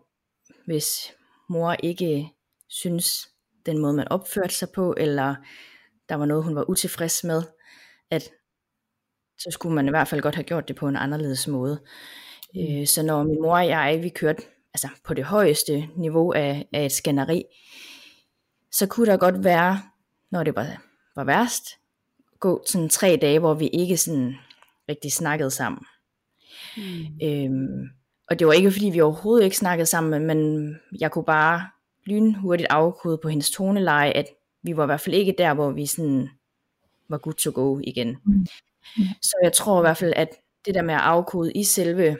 [0.65, 1.11] hvis
[1.49, 2.29] mor ikke
[2.67, 3.29] synes
[3.65, 5.35] den måde, man opførte sig på, eller
[6.09, 7.43] der var noget, hun var utilfreds med,
[8.11, 8.31] at
[9.39, 11.79] så skulle man i hvert fald godt have gjort det på en anderledes måde.
[12.55, 12.61] Mm.
[12.61, 16.67] Øh, så når min mor og jeg, vi kørte altså på det højeste niveau af,
[16.73, 17.43] af et skænderi,
[18.71, 19.81] så kunne der godt være,
[20.31, 20.81] når det var,
[21.15, 21.63] var værst,
[22.39, 24.35] gå sådan tre dage, hvor vi ikke sådan
[24.89, 25.85] rigtig snakkede sammen.
[26.77, 26.83] Mm.
[27.23, 27.89] Øhm,
[28.29, 31.67] og det var ikke fordi vi overhovedet ikke snakkede sammen, men jeg kunne bare
[32.05, 34.25] lynhurtigt afkode på hendes toneleje, at
[34.63, 36.29] vi var i hvert fald ikke der, hvor vi sådan
[37.09, 38.17] var good to go igen.
[38.25, 38.45] Mm.
[39.21, 40.29] Så jeg tror i hvert fald, at
[40.65, 42.17] det der med at afkode i selve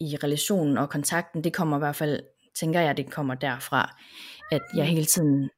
[0.00, 2.20] i relationen og kontakten, det kommer i hvert fald,
[2.54, 3.96] tænker jeg, det kommer derfra,
[4.50, 5.50] at jeg hele tiden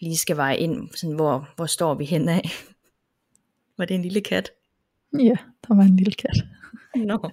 [0.00, 2.50] lige skal veje ind, sådan, hvor, hvor står vi hen af.
[3.78, 4.50] Var det en lille kat?
[5.12, 5.36] Ja,
[5.68, 6.36] der var en lille kat.
[6.96, 7.04] Nå.
[7.04, 7.30] No.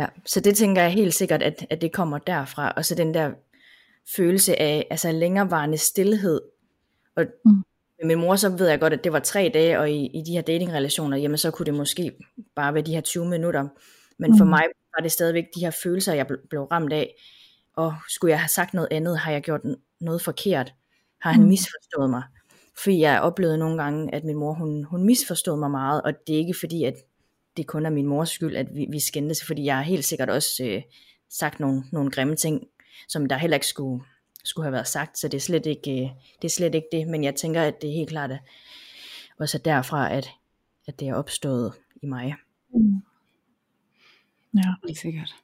[0.00, 3.14] Ja, så det tænker jeg helt sikkert, at, at det kommer derfra, og så den
[3.14, 3.32] der
[4.16, 6.40] følelse af altså længerevarende stillhed.
[7.16, 7.64] Og mm.
[8.02, 10.22] Med min mor, så ved jeg godt, at det var tre dage, og i, i
[10.26, 12.12] de her datingrelationer, jamen så kunne det måske
[12.56, 13.68] bare være de her 20 minutter.
[14.18, 14.38] Men mm.
[14.38, 14.62] for mig
[14.96, 17.14] var det stadigvæk de her følelser, jeg blev ramt af.
[17.76, 19.60] Og skulle jeg have sagt noget andet, har jeg gjort
[20.00, 20.72] noget forkert?
[21.20, 21.48] Har han mm.
[21.48, 22.22] misforstået mig?
[22.82, 26.34] Fordi jeg oplevede nogle gange, at min mor, hun, hun misforstod mig meget, og det
[26.34, 26.94] er ikke fordi, at
[27.56, 30.30] det kun er min mors skyld, at vi, vi skændtes, fordi jeg har helt sikkert
[30.30, 30.82] også øh,
[31.30, 32.62] sagt nogle, nogle grimme ting,
[33.08, 34.04] som der heller ikke skulle,
[34.44, 36.10] skulle have været sagt, så det er slet ikke, øh,
[36.42, 38.38] det, er slet ikke det, men jeg tænker, at det er helt klart, at
[39.38, 40.30] også derfra, at,
[40.86, 42.34] at det er opstået i mig.
[42.74, 43.02] Mm.
[44.54, 44.74] Ja.
[44.86, 45.34] Helt sikkert.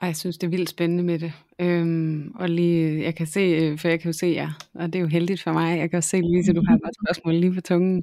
[0.00, 1.32] Og jeg synes, det er vildt spændende med det.
[1.58, 4.94] Øhm, og lige, jeg kan se, øh, for jeg kan jo se jer, og det
[4.94, 5.78] er jo heldigt for mig.
[5.78, 8.02] Jeg kan også se, så du har et spørgsmål lige på tungen.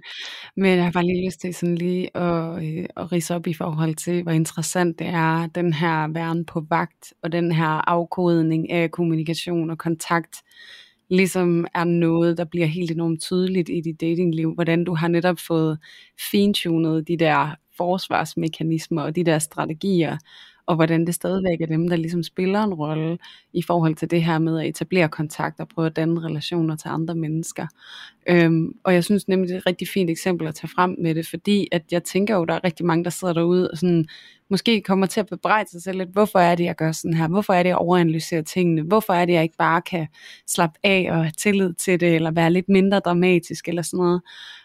[0.56, 3.54] Men jeg har bare lige lyst til sådan lige at, øh, at rise op i
[3.54, 8.72] forhold til, hvor interessant det er, den her væren på vagt, og den her afkodning
[8.72, 10.36] af kommunikation og kontakt,
[11.10, 15.40] ligesom er noget, der bliver helt enormt tydeligt i dit datingliv, hvordan du har netop
[15.40, 15.80] fået
[16.32, 20.18] fintunet de der forsvarsmekanismer og de der strategier,
[20.66, 23.18] og hvordan det stadigvæk er dem, der ligesom spiller en rolle
[23.54, 26.88] i forhold til det her med at etablere kontakt og prøve at danne relationer til
[26.90, 27.68] andre mennesker.
[28.30, 31.16] Øhm, og jeg synes nemlig, det er et rigtig fint eksempel at tage frem med
[31.16, 34.06] det, fordi at jeg tænker jo, der er rigtig mange, der sidder derude og sådan,
[34.50, 37.28] måske kommer til at bebrejde sig selv lidt, hvorfor er det, jeg gør sådan her?
[37.28, 38.82] Hvorfor er det, jeg overanalyserer tingene?
[38.82, 40.08] Hvorfor er det, jeg ikke bare kan
[40.48, 44.22] slappe af og have tillid til det, eller være lidt mindre dramatisk, eller sådan noget?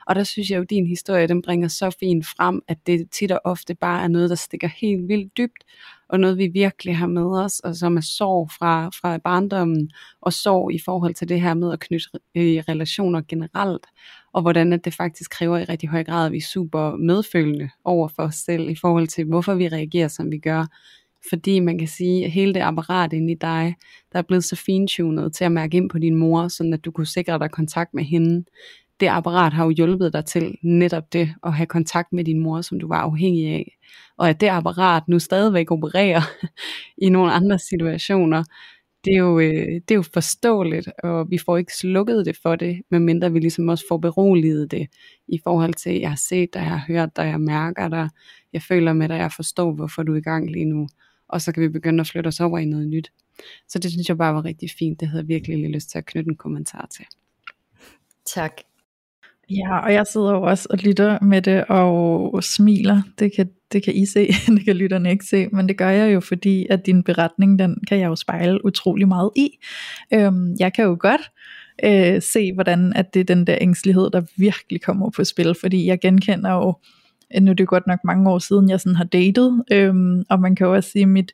[0.06, 3.10] Og der synes jeg jo, at din historie, den bringer så fint frem, at det
[3.10, 5.64] tit og ofte bare er noget, der stikker helt vildt dybt,
[6.12, 10.32] og noget vi virkelig har med os, og som er sorg fra, fra barndommen, og
[10.32, 13.86] sorg i forhold til det her med at knytte i relationer generelt,
[14.32, 17.70] og hvordan at det faktisk kræver i rigtig høj grad, at vi er super medfølende
[17.84, 20.66] over for os selv, i forhold til hvorfor vi reagerer, som vi gør.
[21.30, 23.74] Fordi man kan sige, at hele det apparat inde i dig,
[24.12, 26.90] der er blevet så fintunet til at mærke ind på din mor, sådan at du
[26.90, 28.44] kunne sikre dig kontakt med hende,
[29.00, 32.60] det apparat har jo hjulpet dig til netop det, at have kontakt med din mor,
[32.60, 33.78] som du var afhængig af.
[34.16, 36.20] Og at det apparat nu stadigvæk opererer
[37.04, 38.44] i nogle andre situationer,
[39.04, 42.56] det er, jo, øh, det er jo forståeligt, og vi får ikke slukket det for
[42.56, 44.86] det, medmindre vi ligesom også får beroliget det,
[45.28, 48.08] i forhold til, jeg har set dig, jeg har hørt dig, jeg mærker dig,
[48.52, 50.88] jeg føler med dig, jeg forstår, hvorfor du er i gang lige nu,
[51.28, 53.12] og så kan vi begynde at flytte os over i noget nyt.
[53.68, 55.98] Så det synes jeg bare var rigtig fint, det havde jeg virkelig lige lyst til
[55.98, 57.04] at knytte en kommentar til.
[58.24, 58.52] Tak.
[59.50, 63.02] Ja, og jeg sidder jo også og lytter med det og smiler.
[63.18, 66.14] Det kan, det kan I se, det kan lytterne ikke se, men det gør jeg
[66.14, 69.48] jo, fordi at din beretning, den kan jeg jo spejle utrolig meget i.
[70.14, 71.20] Øhm, jeg kan jo godt
[71.84, 75.86] øh, se, hvordan at det er den der ængstelighed, der virkelig kommer på spil, fordi
[75.86, 76.74] jeg genkender jo,
[77.36, 80.40] øh, nu er det godt nok mange år siden, jeg sådan har datet, øhm, og
[80.40, 81.32] man kan jo også sige, at mit,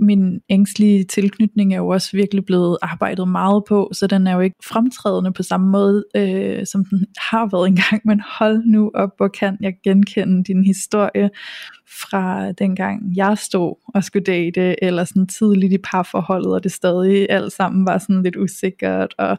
[0.00, 4.40] min ængstlige tilknytning er jo også virkelig blevet arbejdet meget på, så den er jo
[4.40, 9.10] ikke fremtrædende på samme måde, øh, som den har været engang, men hold nu op,
[9.16, 11.30] hvor kan jeg genkende din historie
[12.02, 17.26] fra dengang jeg stod og skulle date, eller sådan tidligt i parforholdet, og det stadig
[17.30, 19.38] alt sammen var sådan lidt usikkert, og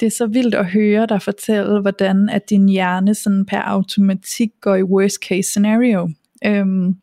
[0.00, 4.48] det er så vildt at høre dig fortælle, hvordan at din hjerne sådan per automatik
[4.60, 6.10] går i worst case scenario.
[6.46, 6.94] Øhm,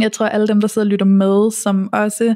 [0.00, 2.34] jeg tror alle dem der sidder og lytter med, som også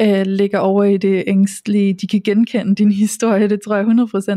[0.00, 3.86] øh, ligger over i det ængstlige, de kan genkende din historie, det tror jeg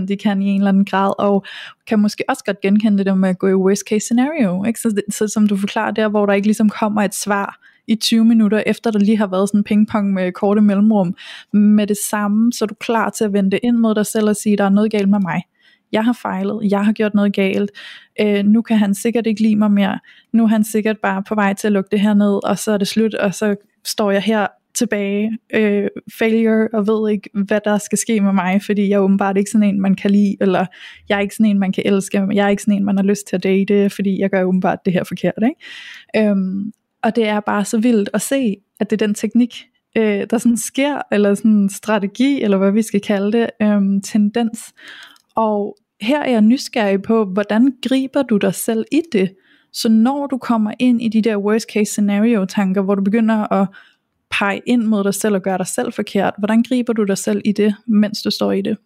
[0.02, 1.46] 100% de kan i en eller anden grad, og
[1.88, 4.80] kan måske også godt genkende det med at gå i worst case scenario, ikke?
[4.80, 8.26] Så, så som du forklarer der, hvor der ikke ligesom kommer et svar i 20
[8.26, 11.16] minutter, efter der lige har været sådan pingpong med korte mellemrum,
[11.54, 14.36] med det samme, så er du klar til at vende ind mod dig selv og
[14.36, 15.44] sige, der er noget galt med mig
[15.91, 17.71] jeg har fejlet, jeg har gjort noget galt,
[18.21, 19.99] øh, nu kan han sikkert ikke lide mig mere,
[20.34, 22.71] nu er han sikkert bare på vej til at lukke det her ned, og så
[22.71, 25.88] er det slut, og så står jeg her tilbage, øh,
[26.19, 29.52] failure, og ved ikke, hvad der skal ske med mig, fordi jeg er åbenbart ikke
[29.52, 30.65] sådan en, man kan lide, eller
[31.10, 33.04] jeg er ikke sådan en, man kan elske, jeg er ikke sådan en, man har
[33.04, 35.43] lyst til at date, fordi jeg gør åbenbart det her forkert.
[35.43, 36.30] Ikke?
[36.30, 36.71] Øhm,
[37.04, 39.65] og det er bare så vildt at se, at det er den teknik,
[39.97, 44.73] øh, der sådan sker, eller sådan strategi, eller hvad vi skal kalde det, øh, tendens,
[45.39, 49.36] og her er jeg nysgerrig på, hvordan griber du dig selv i det?
[49.73, 53.54] Så når du kommer ind i de der worst case scenario tanker, hvor du begynder
[53.54, 53.67] at
[54.30, 57.41] pege ind mod dig selv og gøre dig selv forkert, hvordan griber du dig selv
[57.45, 58.78] i det, mens du står i det?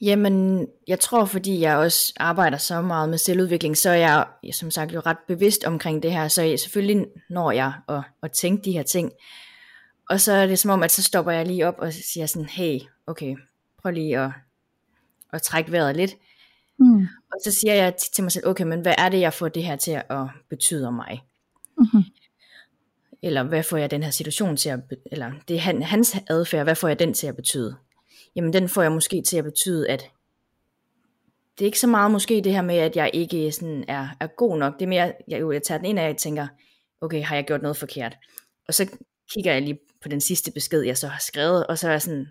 [0.00, 3.94] Jamen, jeg tror, fordi jeg også arbejder så meget med selvudvikling, så er
[4.42, 8.32] jeg som sagt jo ret bevidst omkring det her, så selvfølgelig når jeg at, at
[8.32, 9.10] tænke de her ting.
[10.10, 12.48] Og så er det som om, at så stopper jeg lige op og siger sådan,
[12.48, 13.36] hey, okay,
[13.82, 14.30] prøv lige at
[15.32, 16.16] at trække vejret lidt.
[16.78, 17.08] Mm.
[17.32, 19.64] Og så siger jeg til mig selv, okay, men hvad er det, jeg får det
[19.64, 21.22] her til at betyde om mig?
[21.78, 22.02] Mm-hmm.
[23.22, 24.80] Eller hvad får jeg den her situation til at,
[25.12, 27.76] eller det er han, hans adfærd, hvad får jeg den til at betyde?
[28.36, 30.10] Jamen den får jeg måske til at betyde, at
[31.58, 34.26] det er ikke så meget måske det her med, at jeg ikke sådan er, er
[34.26, 34.74] god nok.
[34.74, 36.46] Det er mere, jeg, jo, jeg tager den ind af, og jeg tænker,
[37.00, 38.16] okay, har jeg gjort noget forkert?
[38.68, 38.90] Og så
[39.34, 42.02] kigger jeg lige på den sidste besked, jeg så har skrevet, og så er jeg
[42.02, 42.28] sådan,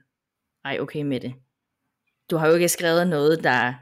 [0.65, 1.33] ej okay med det
[2.31, 3.73] du har jo ikke skrevet noget, der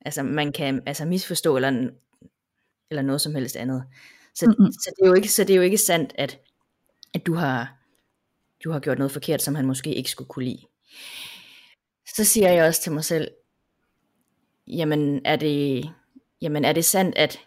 [0.00, 1.90] altså, man kan altså, misforstå, eller,
[2.90, 3.84] eller noget som helst andet.
[4.34, 4.72] Så, mm-hmm.
[4.72, 6.38] så, det er jo ikke, så det er jo ikke sandt, at,
[7.14, 7.76] at du, har,
[8.64, 10.62] du har gjort noget forkert, som han måske ikke skulle kunne lide.
[12.16, 13.30] Så siger jeg også til mig selv,
[14.66, 15.84] jamen er det,
[16.40, 17.38] jamen er det sandt, at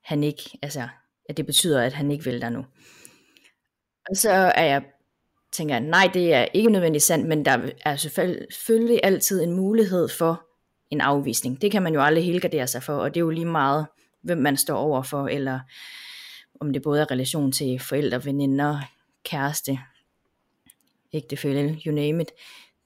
[0.00, 0.88] han ikke, altså,
[1.28, 2.64] at det betyder, at han ikke vil dig nu.
[4.10, 4.84] Og så er jeg
[5.52, 10.08] tænker jeg, nej, det er ikke nødvendigt sandt, men der er selvfølgelig altid en mulighed
[10.08, 10.46] for
[10.90, 11.62] en afvisning.
[11.62, 13.86] Det kan man jo aldrig helgardere sig for, og det er jo lige meget,
[14.22, 15.60] hvem man står over for, eller
[16.60, 18.80] om det både er relation til forældre, veninder,
[19.24, 19.78] kæreste,
[21.12, 22.30] ægtefælle, you name it.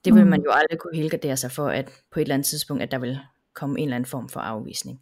[0.05, 0.29] Det vil mm.
[0.29, 2.97] man jo aldrig kunne helgardere sig for, at på et eller andet tidspunkt, at der
[2.97, 3.19] vil
[3.53, 5.01] komme en eller anden form for afvisning.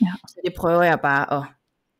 [0.00, 0.12] Ja.
[0.28, 1.46] Så det prøver jeg bare at,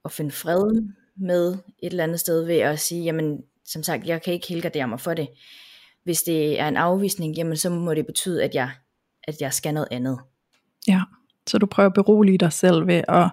[0.04, 0.82] at finde fred
[1.16, 4.88] med et eller andet sted ved at sige, jamen som sagt, jeg kan ikke helgardere
[4.88, 5.28] mig for det.
[6.04, 8.70] Hvis det er en afvisning, jamen så må det betyde, at jeg,
[9.24, 10.18] at jeg skal noget andet.
[10.88, 11.02] Ja,
[11.46, 13.30] så du prøver at berolige dig selv ved at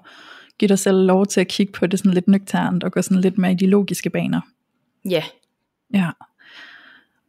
[0.59, 3.21] give dig selv lov til at kigge på det sådan lidt nøgternt og gå sådan
[3.21, 4.41] lidt mere i de logiske baner.
[5.09, 5.23] Ja.
[5.93, 6.09] Ja.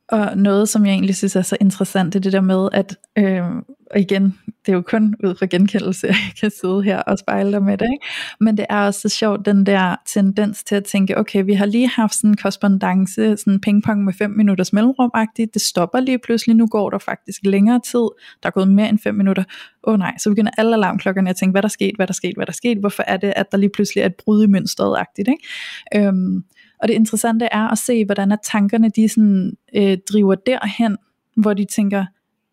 [0.09, 2.97] Og noget, som jeg egentlig synes er så interessant, det er det der med, at,
[3.19, 3.43] øh,
[3.91, 7.19] og igen, det er jo kun ud fra genkendelse, at jeg kan sidde her og
[7.19, 8.07] spejle dig med det, ikke?
[8.41, 11.67] men det er også så sjovt, den der tendens til at tænke, okay, vi har
[11.67, 15.11] lige haft sådan en korrespondence, sådan en pingpong med 5 minutters mellemrum
[15.55, 18.09] det stopper lige pludselig, nu går der faktisk længere tid,
[18.43, 19.45] der er gået mere end 5 minutter,
[19.85, 22.13] åh oh, nej, så begynder alle alarmklokkerne at tænke, hvad der er sket, hvad der
[22.13, 24.15] er sket, hvad der er sket, hvorfor er det, at der lige pludselig er et
[24.25, 26.07] brud i mønstret-agtigt, ikke?
[26.09, 26.45] Øhm,
[26.85, 30.97] og det interessante er at se, hvordan at tankerne de sådan, øh, driver derhen,
[31.37, 32.05] hvor de tænker,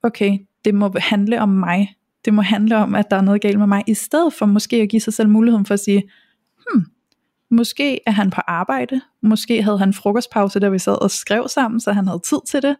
[0.03, 1.95] okay, det må handle om mig.
[2.25, 4.75] Det må handle om, at der er noget galt med mig, i stedet for måske
[4.75, 6.03] at give sig selv muligheden for at sige,
[6.71, 6.85] hmm,
[7.49, 11.79] måske er han på arbejde, måske havde han frokostpause, da vi sad og skrev sammen,
[11.79, 12.75] så han havde tid til det.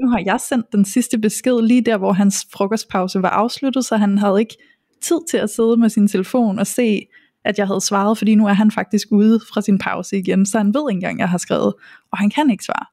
[0.00, 3.96] Nu har jeg sendt den sidste besked lige der, hvor hans frokostpause var afsluttet, så
[3.96, 4.56] han havde ikke
[5.00, 7.06] tid til at sidde med sin telefon og se,
[7.44, 10.58] at jeg havde svaret, fordi nu er han faktisk ude fra sin pause igen, så
[10.58, 11.74] han ved ikke engang, at jeg har skrevet,
[12.12, 12.86] og han kan ikke svare.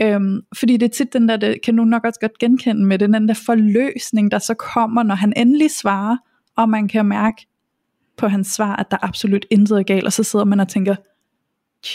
[0.00, 2.98] Øhm, fordi det er tit den der, det kan du nok også godt genkende med,
[2.98, 6.16] den der forløsning, der så kommer, når han endelig svarer,
[6.56, 7.46] og man kan mærke
[8.16, 10.94] på hans svar, at der absolut intet er galt, og så sidder man og tænker,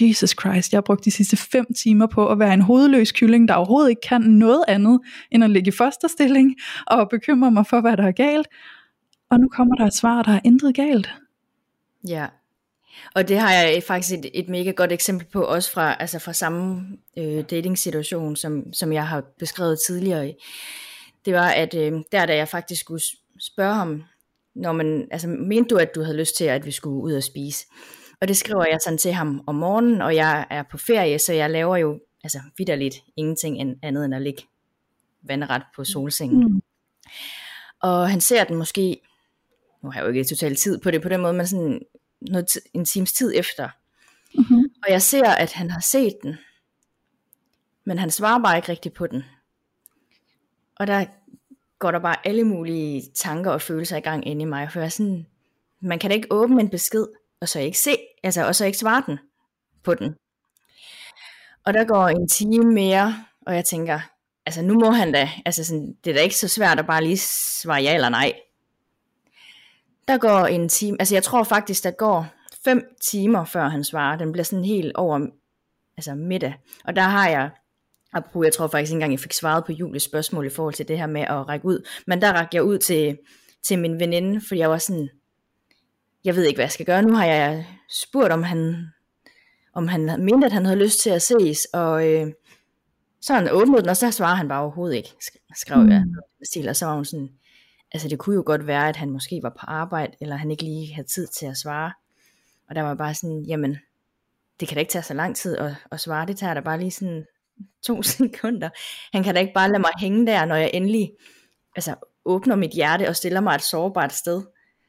[0.02, 3.48] Jesus Christ, jeg har brugt de sidste fem timer på at være en hovedløs kylling,
[3.48, 5.00] der overhovedet ikke kan noget andet,
[5.32, 6.56] end at ligge i fosterstilling,
[6.88, 8.48] og bekymre mig for, hvad der er galt.
[9.30, 11.10] Og nu kommer der et svar, der er intet galt.
[12.08, 12.28] Ja,
[13.16, 16.34] og det har jeg faktisk et, et mega godt eksempel på, også fra, altså fra
[16.34, 20.34] samme øh, dating-situation, som, som jeg har beskrevet tidligere.
[21.26, 23.04] Det var, at øh, der da jeg faktisk skulle
[23.40, 24.04] spørge ham,
[24.56, 27.24] når man, altså mente du, at du havde lyst til, at vi skulle ud og
[27.24, 27.66] spise?
[28.22, 31.34] Og det skriver jeg sådan til ham om morgenen, og jeg er på ferie, så
[31.34, 34.44] jeg laver jo altså vidderligt ingenting andet end at ligge
[35.24, 36.54] vandret på solsengen.
[36.54, 36.62] Mm.
[37.82, 39.02] Og han ser den måske
[39.84, 41.82] nu har jeg jo ikke totalt tid på det på den måde, men sådan
[42.22, 43.70] noget, en times tid efter.
[44.36, 44.64] Mm-hmm.
[44.84, 46.38] Og jeg ser, at han har set den,
[47.86, 49.24] men han svarer bare ikke rigtigt på den.
[50.76, 51.06] Og der
[51.80, 54.92] går der bare alle mulige tanker og følelser i gang inde i mig, for jeg
[54.92, 55.26] sådan,
[55.82, 57.08] man kan da ikke åbne en besked,
[57.42, 59.20] og så ikke se, altså, og så ikke svare den
[59.84, 60.16] på den.
[61.66, 64.00] Og der går en time mere, og jeg tænker,
[64.46, 67.04] altså nu må han da, altså sådan, det er da ikke så svært at bare
[67.04, 67.18] lige
[67.62, 68.34] svare ja eller nej.
[70.10, 72.28] Der går en time, altså jeg tror faktisk, der går
[72.66, 74.18] fem timer, før han svarer.
[74.18, 75.28] Den bliver sådan helt over
[75.98, 76.54] altså middag.
[76.86, 77.50] Og der har jeg,
[78.14, 80.88] apropos, jeg tror faktisk ikke engang, jeg fik svaret på Julies spørgsmål i forhold til
[80.88, 81.88] det her med at række ud.
[82.08, 83.18] Men der rakte jeg ud til,
[83.64, 85.10] til min veninde, fordi jeg var sådan,
[86.24, 87.02] jeg ved ikke, hvad jeg skal gøre.
[87.02, 88.88] Nu har jeg spurgt, om han,
[89.74, 92.28] om han mente, at han havde lyst til at ses, og øh,
[93.22, 95.10] så han åbnet den, og så svarer han bare overhovedet ikke,
[95.56, 96.04] skrev jeg.
[96.06, 96.70] Mm.
[96.70, 97.30] Og så var hun sådan,
[97.92, 100.64] altså det kunne jo godt være, at han måske var på arbejde, eller han ikke
[100.64, 101.94] lige havde tid til at svare.
[102.70, 103.78] Og der var bare sådan, jamen,
[104.60, 106.80] det kan da ikke tage så lang tid at, at svare, det tager da bare
[106.80, 107.26] lige sådan
[107.82, 108.70] to sekunder.
[109.14, 111.12] Han kan da ikke bare lade mig hænge der, når jeg endelig
[111.76, 114.44] altså, åbner mit hjerte og stiller mig et sårbart sted.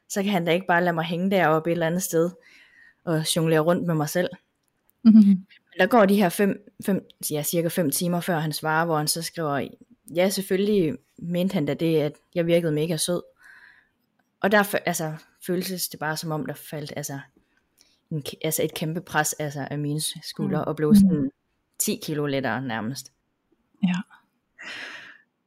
[0.09, 2.31] Så kan han da ikke bare lade mig hænge deroppe et eller andet sted
[3.05, 4.29] og jonglere rundt med mig selv.
[5.03, 5.47] Mm-hmm.
[5.79, 9.09] Der går de her fem, fem, ja, cirka fem timer før han svarer, hvor han
[9.09, 9.69] så skriver,
[10.15, 13.23] ja, selvfølgelig mente han da det, at jeg virkede mega sød.
[14.41, 15.13] Og der altså,
[15.47, 17.21] føltes det bare som om, der faldt altså,
[18.11, 20.69] en, altså et kæmpe pres altså, af mine skuldre, mm.
[20.69, 21.31] og blev sådan
[21.79, 23.13] 10 kilo lettere nærmest.
[23.83, 23.95] Ja.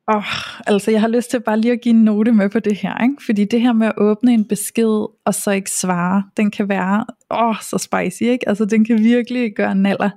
[0.07, 0.23] Oh,
[0.67, 3.03] altså jeg har lyst til bare lige at give en note med på det her,
[3.03, 3.25] ikke?
[3.25, 7.05] fordi det her med at åbne en besked og så ikke svare, den kan være
[7.33, 8.49] åh, oh, så spicy, ikke?
[8.49, 10.09] altså den kan virkelig gøre naller,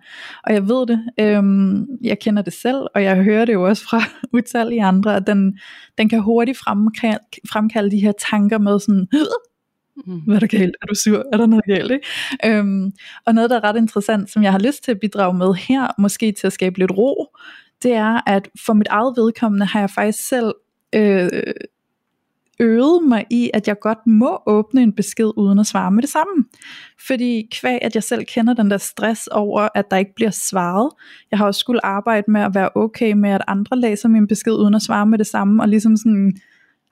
[0.45, 3.85] og jeg ved det, øhm, jeg kender det selv, og jeg hører det jo også
[3.85, 4.03] fra
[4.39, 5.59] utallige andre, at den,
[5.99, 9.09] den kan hurtigt fremkalde, fremkalde de her tanker med sådan,
[10.07, 10.21] Mm.
[10.21, 10.77] Hvad er der galt?
[10.83, 11.25] Er du sur?
[11.33, 11.93] Er der noget galt?
[11.93, 12.59] Ikke?
[12.59, 12.93] Øhm,
[13.27, 15.89] og noget, der er ret interessant, som jeg har lyst til at bidrage med her,
[15.99, 17.27] måske til at skabe lidt ro,
[17.83, 20.55] det er, at for mit eget vedkommende har jeg faktisk selv
[20.95, 21.29] øh,
[22.61, 26.11] øvet mig i, at jeg godt må åbne en besked uden at svare med det
[26.11, 26.45] samme.
[27.07, 30.91] Fordi kvæg, at jeg selv kender den der stress over, at der ikke bliver svaret.
[31.31, 34.53] Jeg har også skulle arbejde med at være okay med, at andre læser min besked
[34.53, 36.33] uden at svare med det samme, og ligesom sådan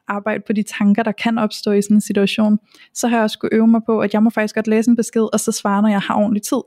[0.08, 2.58] arbejde på de tanker, der kan opstå i sådan en situation,
[2.94, 4.96] så har jeg også skulle øve mig på, at jeg må faktisk godt læse en
[4.96, 6.60] besked, og så svare, når jeg har ordentlig tid.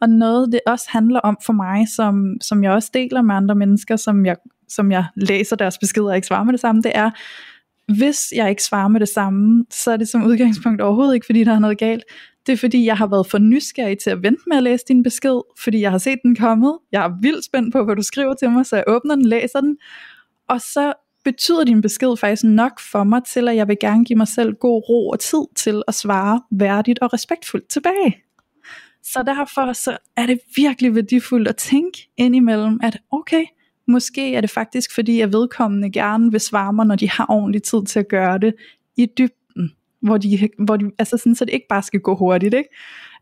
[0.00, 3.54] Og noget, det også handler om for mig, som, som jeg også deler med andre
[3.54, 4.36] mennesker, som jeg
[4.68, 7.10] som jeg læser deres beskeder og ikke svarer med det samme, det er,
[7.96, 11.44] hvis jeg ikke svarer med det samme, så er det som udgangspunkt overhovedet ikke, fordi
[11.44, 12.04] der er noget galt.
[12.46, 15.02] Det er fordi, jeg har været for nysgerrig til at vente med at læse din
[15.02, 16.78] besked, fordi jeg har set den kommet.
[16.92, 19.60] Jeg er vildt spændt på, hvad du skriver til mig, så jeg åbner den, læser
[19.60, 19.76] den.
[20.48, 20.92] Og så
[21.24, 24.54] betyder din besked faktisk nok for mig til, at jeg vil gerne give mig selv
[24.54, 28.22] god ro og tid til at svare værdigt og respektfuldt tilbage.
[29.02, 33.44] Så derfor så er det virkelig værdifuldt at tænke indimellem, at okay,
[33.88, 37.62] måske er det faktisk fordi, at vedkommende gerne vil svare mig, når de har ordentlig
[37.62, 38.54] tid til at gøre det
[38.96, 42.54] i dybden, hvor de, hvor de altså sådan, så det ikke bare skal gå hurtigt,
[42.54, 42.68] ikke?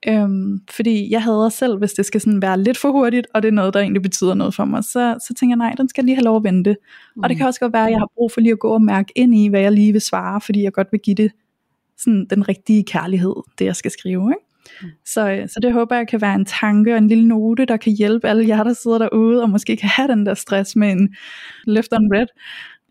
[0.08, 3.48] Øhm, fordi jeg hader selv, hvis det skal sådan være lidt for hurtigt, og det
[3.48, 6.04] er noget, der egentlig betyder noget for mig, så, så tænker jeg, nej, den skal
[6.04, 6.76] lige have lov at vente.
[7.16, 7.22] Mm.
[7.22, 7.38] Og det mm.
[7.38, 9.34] kan også godt være, at jeg har brug for lige at gå og mærke ind
[9.34, 11.32] i, hvad jeg lige vil svare, fordi jeg godt vil give det
[11.98, 14.30] sådan den rigtige kærlighed, det jeg skal skrive.
[14.30, 14.45] Ikke?
[14.82, 14.88] Mm.
[15.04, 17.76] Så, øh, så det håber jeg kan være en tanke og en lille note, der
[17.76, 20.92] kan hjælpe alle jer, der sidder derude, og måske kan have den der stress med
[20.92, 21.14] en
[21.66, 22.26] left on red.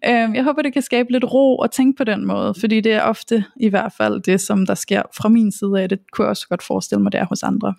[0.06, 2.92] Øh, jeg håber, det kan skabe lidt ro og tænke på den måde, fordi det
[2.92, 5.90] er ofte i hvert fald det, som der sker fra min side af.
[5.90, 7.76] Det kunne jeg også godt forestille mig der hos andre.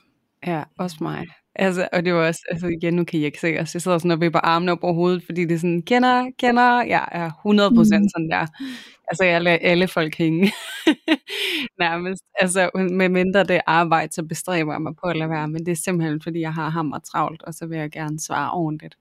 [0.46, 1.26] Ja, også mig.
[1.58, 3.98] Altså, og det var også, altså igen, nu kan I ikke se os, jeg sidder
[3.98, 7.30] sådan og vipper armene op over hovedet, fordi det er sådan, kender, kender, jeg er
[7.30, 7.84] 100% mm.
[7.84, 8.46] sådan der.
[9.08, 10.52] Altså, jeg lader alle folk hænge.
[11.80, 12.22] Nærmest.
[12.40, 15.72] Altså, med mindre det arbejde, så bestræber jeg mig på at lade være, men det
[15.72, 18.96] er simpelthen, fordi jeg har hammer travlt, og så vil jeg gerne svare ordentligt.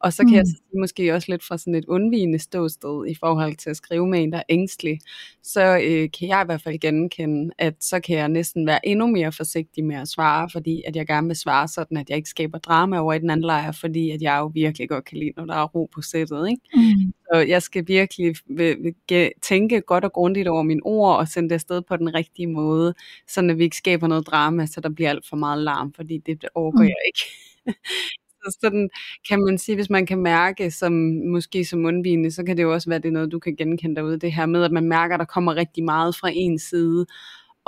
[0.00, 0.34] Og så kan mm.
[0.34, 4.06] jeg sige, måske også lidt fra sådan et undvigende ståsted i forhold til at skrive
[4.06, 4.98] med en, der er ængstelig,
[5.42, 9.06] så øh, kan jeg i hvert fald genkende, at så kan jeg næsten være endnu
[9.06, 12.28] mere forsigtig med at svare, fordi at jeg gerne vil svare sådan, at jeg ikke
[12.28, 15.32] skaber drama over i den anden lejr, fordi at jeg jo virkelig godt kan lide,
[15.36, 16.48] når der er ro på sættet.
[16.50, 16.62] Ikke?
[16.74, 17.12] Mm.
[17.32, 18.36] Så jeg skal virkelig
[19.42, 22.94] tænke godt og grundigt over mine ord og sende det afsted på den rigtige måde,
[23.28, 26.18] så at vi ikke skaber noget drama, så der bliver alt for meget larm, fordi
[26.18, 26.88] det overgår mm.
[26.88, 27.20] jeg ikke.
[28.44, 28.90] så sådan
[29.28, 30.92] kan man sige, hvis man kan mærke, som
[31.32, 33.96] måske som undvigende, så kan det jo også være, det er noget, du kan genkende
[33.96, 37.06] derude, det her med, at man mærker, at der kommer rigtig meget fra en side,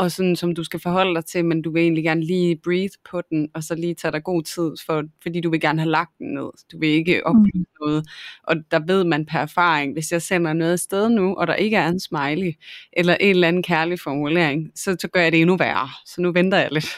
[0.00, 2.96] og sådan som du skal forholde dig til, men du vil egentlig gerne lige breathe
[3.10, 5.90] på den, og så lige tage dig god tid, for, fordi du vil gerne have
[5.90, 6.50] lagt den ned.
[6.72, 7.66] Du vil ikke opleve mm.
[7.80, 8.06] noget.
[8.42, 11.76] Og der ved man per erfaring, hvis jeg sender noget afsted nu, og der ikke
[11.76, 12.52] er en smiley,
[12.92, 15.88] eller en eller anden kærlig formulering, så, så gør jeg det endnu værre.
[16.06, 16.96] Så nu venter jeg lidt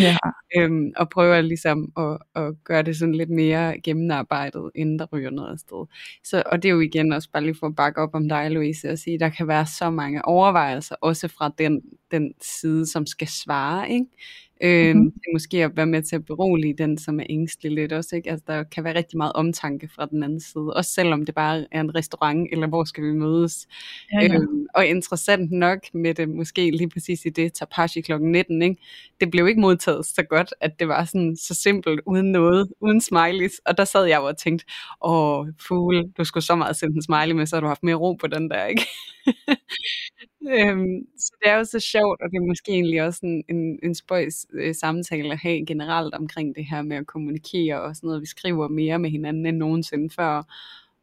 [0.00, 0.16] ja.
[0.56, 5.30] øhm, og prøver ligesom at, at gøre det sådan lidt mere gennemarbejdet, inden der ryger
[5.30, 5.86] noget afsted.
[6.24, 8.50] Så, og det er jo igen også bare lige for at bakke op om dig,
[8.50, 12.86] Louise, og sige, at der kan være så mange overvejelser, også fra den, den side,
[12.86, 14.06] som skal svare, ikke?
[14.60, 15.12] Øh, mm-hmm.
[15.32, 18.16] Måske at være med til at berolige den, som er ængstelig lidt også.
[18.16, 18.30] Ikke?
[18.30, 21.66] Altså, der kan være rigtig meget omtanke fra den anden side, også selvom det bare
[21.72, 23.66] er en restaurant, eller hvor skal vi mødes.
[24.12, 24.34] Ja, ja.
[24.34, 28.12] Øh, og interessant nok med det, måske lige præcis i det, Tapashi kl.
[28.20, 28.76] 19, ikke?
[29.20, 33.00] det blev ikke modtaget så godt, at det var sådan så simpelt, uden noget, uden
[33.00, 33.58] smileys.
[33.66, 34.66] Og der sad jeg og tænkte,
[35.04, 37.94] åh, fugle, du skulle så meget sende en smiley med, så har du haft mere
[37.94, 38.82] ro på den der, ikke?
[40.48, 43.78] øhm, så det er jo så sjovt, og det er måske egentlig også en, en,
[43.82, 48.06] en spøjs øh, samtale at have generelt omkring det her med at kommunikere og sådan
[48.06, 48.20] noget.
[48.20, 50.42] Vi skriver mere med hinanden end nogensinde før.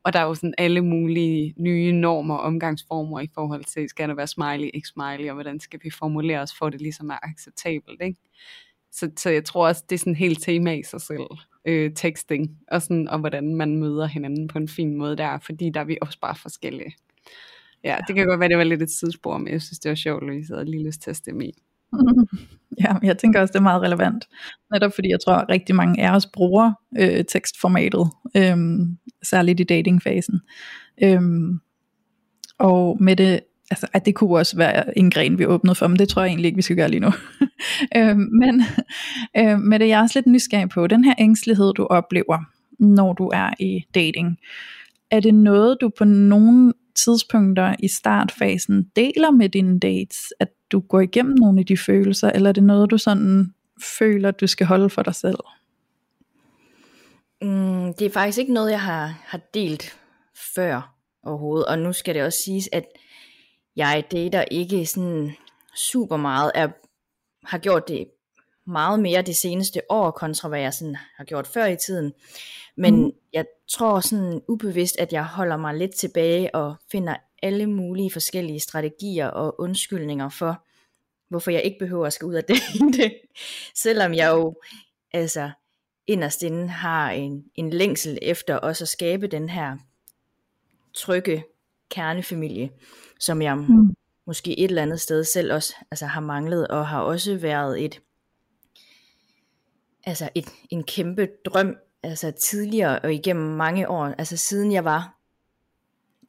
[0.03, 4.09] Og der er jo sådan alle mulige nye normer og omgangsformer i forhold til, skal
[4.09, 7.09] der være smiley, ikke smiley, og hvordan skal vi formulere os for, at det ligesom
[7.09, 8.01] er acceptabelt.
[8.01, 8.19] Ikke?
[8.91, 11.27] Så, så jeg tror også, det er sådan en helt tema i sig selv,
[11.65, 15.69] øh, texting, og, sådan, og hvordan man møder hinanden på en fin måde der, fordi
[15.69, 16.95] der er vi også bare forskellige.
[17.85, 19.95] Ja, det kan godt være, det var lidt et sidespor, men jeg synes, det var
[19.95, 21.51] sjovt, Louise, jeg havde lige lyst til at stemme i.
[22.79, 24.27] Ja, jeg tænker også, det er meget relevant.
[24.73, 28.07] Netop fordi jeg tror, at rigtig mange af os bruger øh, tekstformatet,
[28.37, 28.57] øh,
[29.23, 30.39] særligt i datingfasen.
[31.03, 31.21] Øh,
[32.59, 33.39] og med det,
[33.71, 36.29] altså, at det kunne også være en gren, vi åbnede for, men det tror jeg
[36.29, 37.11] egentlig ikke, vi skal gøre lige nu.
[37.97, 38.63] øh, men
[39.39, 42.37] øh, med det, jeg er også lidt nysgerrig på, den her ængstelighed, du oplever,
[42.79, 44.37] når du er i dating,
[45.11, 50.79] er det noget, du på nogen tidspunkter i startfasen deler med dine dates, at du
[50.79, 53.53] går igennem nogle af de følelser, eller er det noget, du sådan
[53.99, 55.37] føler, du skal holde for dig selv?
[57.41, 59.99] Mm, det er faktisk ikke noget, jeg har, har delt
[60.55, 62.85] før overhovedet, og nu skal det også siges, at
[63.75, 65.31] jeg dater ikke sådan
[65.75, 66.67] super meget, er,
[67.43, 68.07] har gjort det
[68.67, 72.13] meget mere det seneste år, kontra hvad jeg sådan har gjort før i tiden.
[72.77, 73.11] Men mm.
[73.33, 78.59] jeg tror sådan ubevidst, at jeg holder mig lidt tilbage og finder alle mulige forskellige
[78.59, 80.65] strategier og undskyldninger for,
[81.29, 82.43] hvorfor jeg ikke behøver at skal ud af
[82.97, 83.13] det.
[83.75, 84.55] Selvom jeg jo
[85.13, 85.51] altså
[86.07, 89.77] inderst inde har en, en længsel efter også at skabe den her
[90.93, 91.43] trygge
[91.89, 92.69] kernefamilie,
[93.19, 93.95] som jeg mm.
[94.27, 98.01] måske et eller andet sted selv også altså, har manglet, og har også været et
[100.03, 101.75] altså et, en kæmpe drøm
[102.05, 105.17] altså tidligere og igennem mange år, altså siden jeg var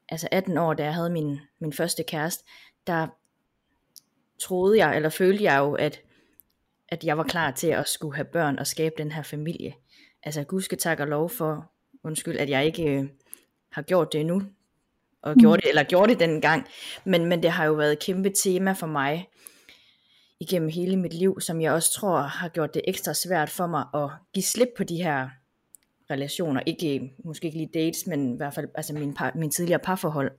[0.09, 2.45] altså 18 år, da jeg havde min, min første kæreste,
[2.87, 3.07] der
[4.41, 6.01] troede jeg, eller følte jeg jo, at,
[6.89, 9.74] at jeg var klar til at skulle have børn og skabe den her familie.
[10.22, 11.70] Altså Gud skal tak og lov for,
[12.05, 13.09] undskyld, at jeg ikke øh,
[13.72, 14.43] har gjort det endnu,
[15.22, 15.41] og mm.
[15.41, 16.66] gjorde det, eller gjorde det dengang,
[17.05, 19.29] men, men det har jo været et kæmpe tema for mig,
[20.41, 23.85] igennem hele mit liv, som jeg også tror har gjort det ekstra svært for mig
[23.95, 25.29] at give slip på de her
[26.11, 26.61] relationer.
[26.67, 30.31] Ikke, måske ikke lige dates, men i hvert fald altså min, par, min tidligere parforhold.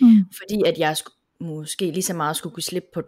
[0.00, 0.26] Mm.
[0.40, 0.96] Fordi at jeg
[1.40, 3.02] måske lige så meget skulle kunne slippe på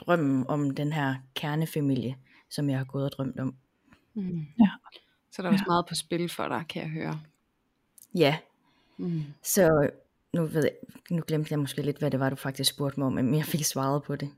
[0.00, 2.16] drømmen om den her kernefamilie,
[2.50, 3.54] som jeg har gået og drømt om.
[4.14, 4.46] Mm.
[4.60, 4.68] Ja.
[5.32, 5.70] Så der er også ja.
[5.70, 7.20] meget på spil for dig, kan jeg høre.
[8.14, 8.36] Ja.
[8.98, 9.22] Mm.
[9.42, 9.90] Så
[10.34, 10.72] nu, ved jeg,
[11.10, 13.44] nu glemte jeg måske lidt, hvad det var, du faktisk spurgte mig om, men jeg
[13.44, 14.30] fik svaret på det.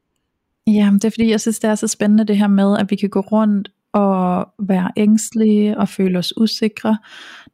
[0.67, 2.97] Ja, det er fordi, jeg synes, det er så spændende det her med, at vi
[2.97, 6.99] kan gå rundt og være ængstlige og føle os usikre,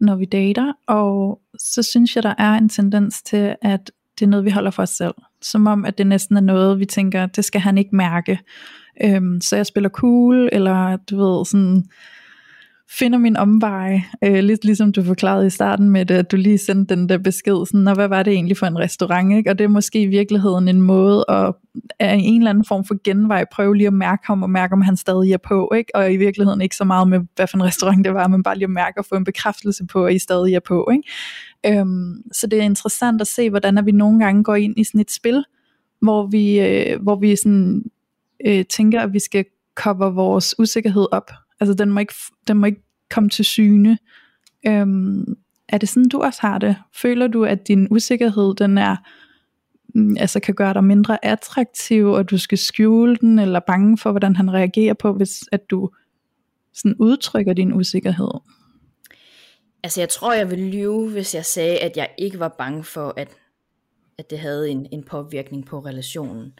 [0.01, 0.72] når vi dater.
[0.86, 4.70] Og så synes jeg, der er en tendens til, at det er noget, vi holder
[4.70, 5.14] for os selv.
[5.43, 8.39] Som om, at det næsten er noget, vi tænker, det skal han ikke mærke.
[9.05, 11.84] Øhm, så jeg spiller cool, eller du ved, sådan
[12.91, 16.59] finder min omvej, øh, lidt ligesom du forklarede i starten med det, at du lige
[16.59, 19.51] sendte den der besked, sådan, og hvad var det egentlig for en restaurant, ikke?
[19.51, 21.55] og det er måske i virkeligheden en måde at
[21.99, 24.80] af en eller anden form for genvej prøve lige at mærke ham, og mærke om
[24.80, 25.97] han stadig er på, ikke?
[25.97, 28.55] og i virkeligheden ikke så meget med, hvad for en restaurant det var, men bare
[28.55, 30.91] lige at mærke og få en bekræftelse på, at I stadig er på.
[30.93, 31.78] Ikke?
[31.78, 34.84] Øhm, så det er interessant at se, hvordan at vi nogle gange går ind i
[34.84, 35.45] sådan et spil,
[36.03, 37.82] hvor vi, øh, hvor vi sådan,
[38.47, 41.30] øh, tænker, at vi skal cover vores usikkerhed op,
[41.61, 42.14] Altså den må ikke,
[42.48, 43.98] den må ikke komme til syne.
[44.66, 45.36] Øhm,
[45.68, 46.76] er det sådan du også har det?
[46.94, 48.96] Føler du at din usikkerhed den er
[49.94, 54.11] mm, altså kan gøre dig mindre attraktiv, og du skal skjule den, eller bange for,
[54.11, 55.90] hvordan han reagerer på, hvis at du
[56.74, 58.30] sådan udtrykker din usikkerhed?
[59.82, 63.14] Altså jeg tror, jeg ville lyve, hvis jeg sagde, at jeg ikke var bange for,
[63.16, 63.28] at,
[64.18, 66.58] at det havde en, en påvirkning på relationen.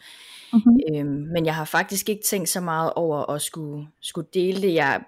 [0.53, 0.79] Mm-hmm.
[0.95, 4.73] Øhm, men jeg har faktisk ikke tænkt så meget over at skulle, skulle dele det.
[4.73, 5.01] Jeg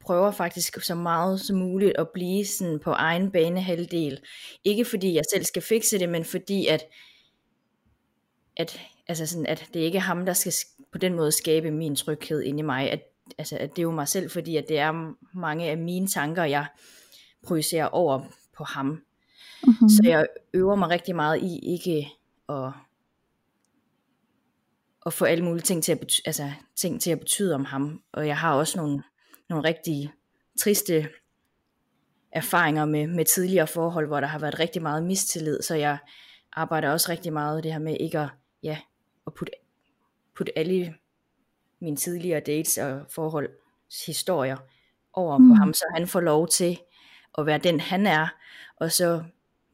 [0.00, 4.20] prøver faktisk så meget som muligt at blive sådan på egen bane halvdel.
[4.64, 6.84] Ikke fordi jeg selv skal fikse det, men fordi at,
[8.56, 10.52] at, altså sådan, at det ikke er ham, der skal
[10.92, 12.90] på den måde skabe min tryghed inde i mig.
[12.90, 13.00] At,
[13.38, 16.44] altså, at det er jo mig selv, fordi at det er mange af mine tanker,
[16.44, 16.66] jeg
[17.46, 18.20] projicerer over
[18.56, 19.02] på ham.
[19.66, 19.88] Mm-hmm.
[19.88, 22.08] Så jeg øver mig rigtig meget i ikke
[22.48, 22.72] at
[25.06, 28.02] at få alle mulige ting til at, betyde, altså, ting til at betyde om ham.
[28.12, 29.02] Og jeg har også nogle,
[29.48, 30.12] nogle rigtig
[30.60, 31.08] triste
[32.32, 35.98] erfaringer med, med tidligere forhold, hvor der har været rigtig meget mistillid, så jeg
[36.52, 38.28] arbejder også rigtig meget det her med ikke at,
[38.62, 38.78] ja,
[39.26, 39.52] at putte,
[40.36, 40.94] putte alle
[41.80, 43.50] mine tidligere dates og forhold
[44.06, 44.56] historier
[45.12, 45.48] over mm.
[45.48, 46.78] på ham, så han får lov til
[47.38, 48.28] at være den han er,
[48.76, 49.24] og så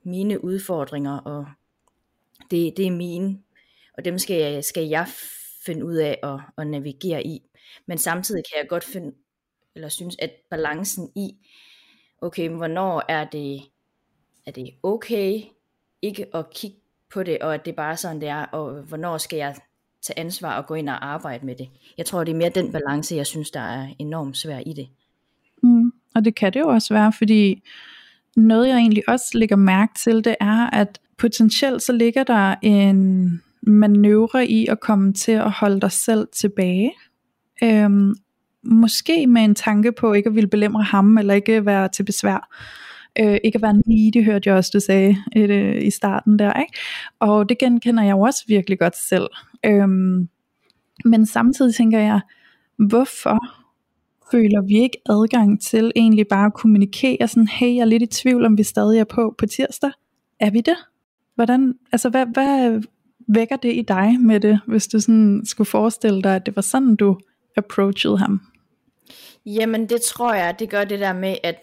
[0.09, 1.47] mine udfordringer, og
[2.51, 3.39] det, det er mine
[3.99, 5.07] og dem skal jeg, skal jeg
[5.67, 7.43] finde ud af at, at navigere i.
[7.87, 9.13] Men samtidig kan jeg godt finde,
[9.75, 11.31] eller synes, at balancen i,
[12.23, 13.63] okay, hvornår er det,
[14.47, 15.43] er det okay
[16.03, 16.77] ikke at kigge
[17.13, 19.57] på det, og at det bare er sådan, det er, og hvornår skal jeg
[20.03, 21.69] tage ansvar og gå ind og arbejde med det.
[21.99, 24.89] Jeg tror, det er mere den balance, jeg synes, der er enormt svær i det.
[25.63, 27.63] Mm, og det kan det jo også være, fordi
[28.37, 33.43] noget jeg egentlig også lægger mærke til, det er, at potentielt så ligger der en
[33.63, 36.93] manøvre i at komme til at holde dig selv tilbage.
[37.63, 38.15] Øhm,
[38.63, 42.57] måske med en tanke på ikke at ville belemre ham, eller ikke være til besvær.
[43.21, 46.61] Øh, ikke at være needy, hørte jeg også, du sagde et, øh, i starten der.
[46.61, 46.73] Ikke?
[47.21, 49.27] Og det genkender jeg jo også virkelig godt selv.
[49.67, 50.29] Øhm,
[51.05, 52.21] men samtidig tænker jeg,
[52.79, 53.58] hvorfor
[54.31, 58.07] føler vi ikke adgang til egentlig bare at kommunikere sådan, hey, jeg er lidt i
[58.07, 59.91] tvivl, om vi stadig er på på tirsdag.
[60.41, 60.77] Er vi det?
[61.35, 62.83] Hvordan, altså hvad, hvad,
[63.29, 66.63] vækker det i dig med det, hvis du sådan skulle forestille dig, at det var
[66.63, 67.19] sådan, du
[67.57, 68.41] approachede ham?
[69.47, 71.57] Jamen det tror jeg, det gør det der med, at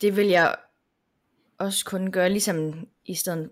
[0.00, 0.54] det vil jeg
[1.58, 2.74] også kunne gøre, ligesom
[3.04, 3.50] i stedet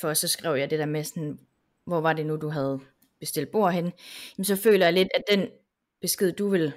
[0.00, 1.38] for, så skrev jeg det der med sådan,
[1.86, 2.80] hvor var det nu, du havde
[3.20, 3.92] bestilt bord hen,
[4.38, 5.48] jamen så føler jeg lidt, at den
[6.00, 6.72] besked, du vil,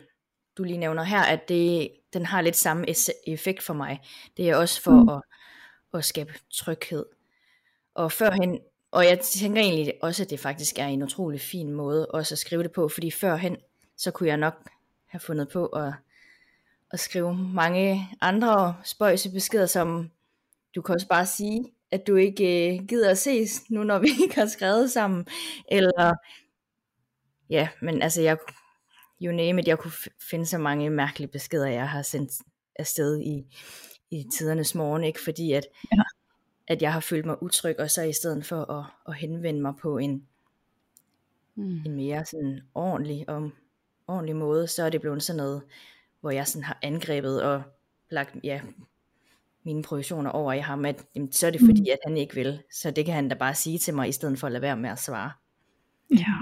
[0.58, 2.86] du lige nævner her, at det, den har lidt samme
[3.28, 4.01] effekt for mig.
[4.38, 5.10] Det er også for mm.
[5.10, 5.22] at,
[5.93, 7.06] at skabe tryghed.
[7.95, 8.60] Og førhen,
[8.91, 12.39] og jeg tænker egentlig også, at det faktisk er en utrolig fin måde også at
[12.39, 13.58] skrive det på, fordi førhen,
[13.97, 14.70] så kunne jeg nok
[15.06, 15.93] have fundet på at,
[16.91, 20.12] at skrive mange andre spøjse beskeder, som
[20.76, 24.08] du kan også bare sige, at du ikke øh, gider at ses, nu når vi
[24.24, 25.28] ikke har skrevet sammen,
[25.72, 26.14] eller
[27.49, 28.38] ja, men altså jeg,
[29.22, 29.93] you name it, jeg kunne
[30.30, 32.32] finde så mange mærkelige beskeder, jeg har sendt
[32.76, 33.55] afsted i,
[34.11, 35.22] i tidernes morgen, ikke?
[35.22, 36.03] fordi at, ja.
[36.68, 39.74] at jeg har følt mig utryg, og så i stedet for at, at henvende mig
[39.82, 40.28] på en,
[41.55, 41.82] mm.
[41.86, 43.51] en mere sådan ordentlig, og,
[44.07, 45.63] ordentlig måde, så er det blevet sådan noget,
[46.22, 47.63] hvor jeg sådan har angrebet og
[48.09, 48.61] lagt ja,
[49.63, 51.91] mine projektioner over i ham, at jamen, så er det fordi, mm.
[51.91, 52.61] at han ikke vil.
[52.72, 54.78] Så det kan han da bare sige til mig, i stedet for at lade være
[54.78, 55.32] med at svare.
[56.11, 56.34] Ja.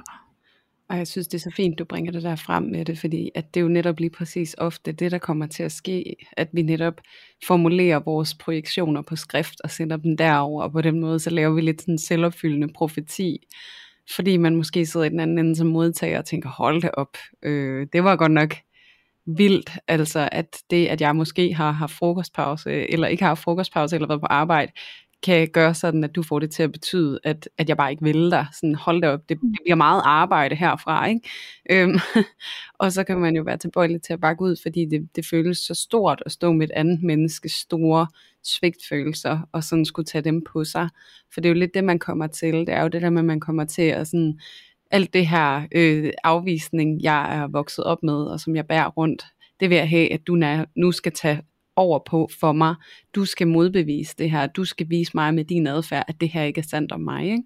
[0.89, 3.31] Og jeg synes, det er så fint, du bringer det der frem med det, fordi
[3.36, 6.49] at det er jo netop lige præcis ofte det, der kommer til at ske, at
[6.53, 7.01] vi netop
[7.47, 11.53] formulerer vores projektioner på skrift og sender dem derover, og på den måde så laver
[11.53, 13.38] vi lidt sådan en selvopfyldende profeti,
[14.15, 17.17] fordi man måske sidder i den anden ende som modtager og tænker, hold det op,
[17.43, 18.55] øh, det var godt nok
[19.25, 23.95] vildt, altså at det, at jeg måske har haft frokostpause, eller ikke har haft frokostpause,
[23.95, 24.71] eller været på arbejde,
[25.24, 28.03] kan gøre sådan, at du får det til at betyde, at, at jeg bare ikke
[28.03, 28.47] vil dig.
[28.53, 31.07] Sådan, hold det op, det, det bliver meget arbejde herfra.
[31.07, 31.30] Ikke?
[31.69, 31.99] Øhm,
[32.80, 35.57] og så kan man jo være tilbøjelig til at bakke ud, fordi det, det føles
[35.57, 38.07] så stort at stå med et andet menneskes store
[38.43, 40.89] svigtfølelser, og sådan skulle tage dem på sig.
[41.34, 42.53] For det er jo lidt det, man kommer til.
[42.53, 44.39] Det er jo det der med, at man kommer til at sådan,
[44.91, 49.26] alt det her øh, afvisning, jeg er vokset op med, og som jeg bærer rundt,
[49.59, 50.38] det vil jeg have, at du
[50.76, 51.41] nu skal tage
[51.76, 52.76] over på for mig.
[53.15, 54.47] Du skal modbevise det her.
[54.47, 57.26] Du skal vise mig med din adfærd, at det her ikke er sandt om mig.
[57.26, 57.43] Ikke?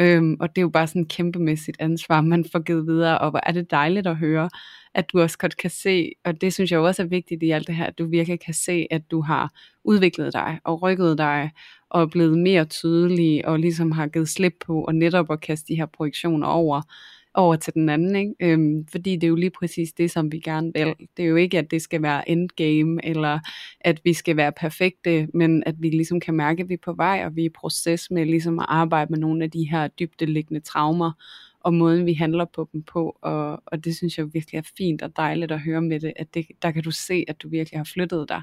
[0.00, 3.30] Øhm, og det er jo bare sådan et kæmpemæssigt ansvar, man får givet videre, og
[3.30, 4.50] hvor er det dejligt at høre,
[4.94, 7.66] at du også godt kan se, og det synes jeg også er vigtigt i alt
[7.66, 9.52] det her, at du virkelig kan se, at du har
[9.84, 11.50] udviklet dig og rykket dig,
[11.90, 15.68] og er blevet mere tydelig, og ligesom har givet slip på, og netop at kaste
[15.68, 16.82] de her projektioner over,
[17.34, 18.34] over til den anden, ikke?
[18.40, 20.94] Øhm, fordi det er jo lige præcis det, som vi gerne vil.
[21.16, 23.38] Det er jo ikke, at det skal være endgame, eller
[23.80, 26.92] at vi skal være perfekte, men at vi ligesom kan mærke, at vi er på
[26.92, 29.88] vej, og vi er i proces med ligesom at arbejde med nogle af de her
[29.88, 31.12] dybdeliggende traumer,
[31.60, 35.02] og måden vi handler på dem på, og, og det synes jeg virkelig er fint
[35.02, 37.78] og dejligt at høre med det, at det, der kan du se, at du virkelig
[37.78, 38.42] har flyttet dig.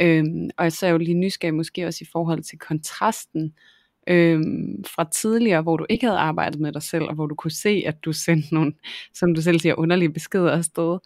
[0.00, 3.54] Øhm, og så er jeg jo lige nysgerrig måske også i forhold til kontrasten,
[4.06, 7.50] øhm, fra tidligere, hvor du ikke havde arbejdet med dig selv, og hvor du kunne
[7.50, 8.72] se, at du sendte nogle,
[9.14, 10.98] som du selv siger, underlige beskeder afsted,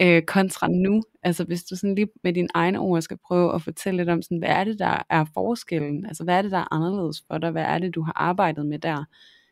[0.00, 1.02] øh, kontra nu.
[1.22, 4.22] Altså hvis du sådan lige med dine egne ord skal prøve at fortælle lidt om,
[4.22, 6.06] sådan, hvad er det, der er forskellen?
[6.06, 7.50] Altså hvad er det, der er anderledes for dig?
[7.50, 9.04] Hvad er det, du har arbejdet med der,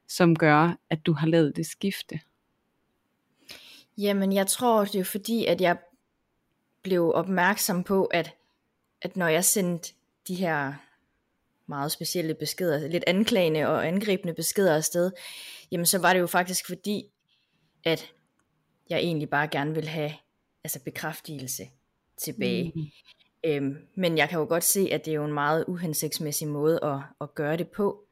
[0.09, 2.20] som gør, at du har lavet det skifte?
[3.98, 5.76] Jamen jeg tror, det er fordi, at jeg
[6.82, 8.34] blev opmærksom på, at,
[9.03, 9.92] at når jeg sendte
[10.28, 10.72] de her
[11.70, 15.10] meget specielle beskeder, lidt anklagende og angribende beskeder afsted,
[15.72, 17.12] jamen så var det jo faktisk fordi,
[17.84, 18.12] at
[18.90, 20.12] jeg egentlig bare gerne vil have
[20.64, 21.68] altså bekræftelse
[22.16, 22.72] tilbage.
[22.74, 22.86] Mm.
[23.44, 26.84] Øhm, men jeg kan jo godt se, at det er jo en meget uhensigtsmæssig måde
[26.84, 28.04] at, at gøre det på.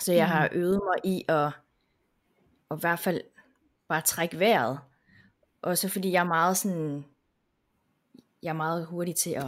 [0.00, 0.30] Så jeg mm.
[0.30, 1.52] har øvet mig i at,
[2.70, 3.20] at i hvert fald
[3.88, 4.78] bare trække vejret.
[5.62, 7.04] Og så fordi jeg er meget sådan,
[8.42, 9.46] jeg er meget hurtig til at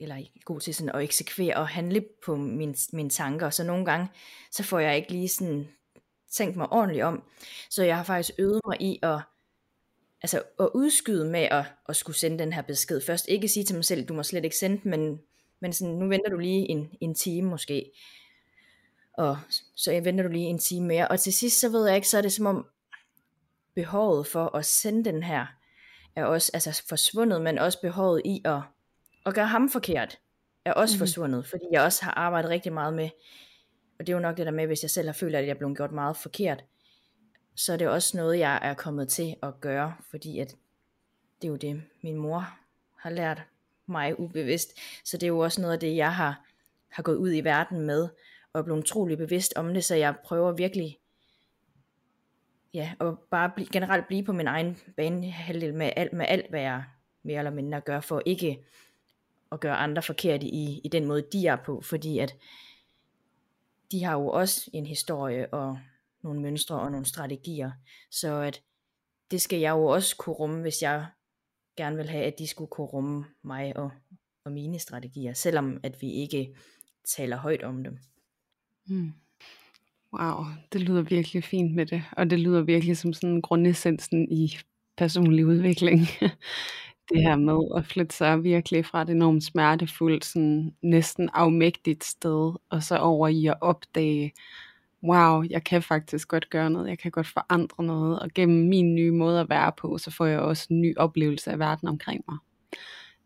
[0.00, 4.08] eller god til sådan at eksekvere og handle på min, mine tanker, så nogle gange,
[4.50, 5.68] så får jeg ikke lige sådan
[6.30, 7.22] tænkt mig ordentligt om,
[7.70, 9.20] så jeg har faktisk øvet mig i at,
[10.22, 13.00] altså at udskyde med at, at skulle sende den her besked.
[13.00, 15.20] Først ikke sige til mig selv, du må slet ikke sende men,
[15.60, 17.92] men sådan, nu venter du lige en, en time måske,
[19.14, 19.38] og
[19.76, 22.08] så jeg venter du lige en time mere, og til sidst så ved jeg ikke,
[22.08, 22.66] så er det som om
[23.74, 25.46] behovet for at sende den her,
[26.16, 28.60] er også altså forsvundet, men også behovet i at
[29.30, 30.18] at gøre ham forkert,
[30.64, 30.98] er også mm.
[30.98, 33.10] forsvundet, fordi jeg også har arbejdet rigtig meget med,
[33.98, 35.50] og det er jo nok det der med, hvis jeg selv har følt, at jeg
[35.50, 36.64] er blevet gjort meget forkert,
[37.54, 40.56] så er det også noget, jeg er kommet til at gøre, fordi at
[41.42, 42.58] det er jo det, min mor
[42.96, 43.42] har lært
[43.86, 44.68] mig ubevidst,
[45.04, 46.44] så det er jo også noget af det, jeg har,
[46.88, 48.08] har gået ud i verden med,
[48.52, 50.98] og er blevet utrolig bevidst om det, så jeg prøver virkelig,
[52.74, 56.60] ja, at bare bli, generelt blive på min egen banehalvdel med alt, med alt, hvad
[56.60, 56.84] jeg
[57.22, 58.64] mere eller mindre gør, for ikke
[59.52, 62.34] at gøre andre forkerte i, i den måde, de er på, fordi at
[63.92, 65.78] de har jo også en historie og
[66.22, 67.70] nogle mønstre og nogle strategier,
[68.10, 68.62] så at
[69.30, 71.06] det skal jeg jo også kunne rumme, hvis jeg
[71.76, 73.90] gerne vil have, at de skulle kunne rumme mig og,
[74.44, 76.54] og mine strategier, selvom at vi ikke
[77.04, 77.98] taler højt om dem.
[78.86, 79.12] Hmm.
[80.12, 84.58] Wow, det lyder virkelig fint med det, og det lyder virkelig som sådan grundessensen i
[84.96, 86.00] personlig udvikling
[87.12, 92.54] det her med at flytte sig virkelig fra et enormt smertefuldt, sådan næsten afmægtigt sted,
[92.70, 94.32] og så over i at opdage,
[95.02, 98.94] wow, jeg kan faktisk godt gøre noget, jeg kan godt forandre noget, og gennem min
[98.94, 102.24] nye måde at være på, så får jeg også en ny oplevelse af verden omkring
[102.28, 102.38] mig.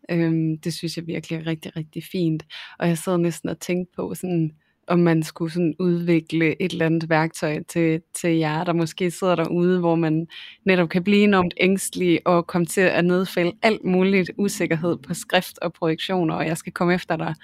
[0.09, 2.43] Øhm, det synes jeg virkelig er rigtig, rigtig fint.
[2.79, 4.51] Og jeg sad næsten og tænkte på sådan,
[4.87, 9.35] om man skulle sådan udvikle et eller andet værktøj til, til jer, der måske sidder
[9.35, 10.27] derude, hvor man
[10.65, 15.59] netop kan blive enormt ængstelig og komme til at nedfælde alt muligt usikkerhed på skrift
[15.59, 17.35] og projektioner, og jeg skal komme efter dig.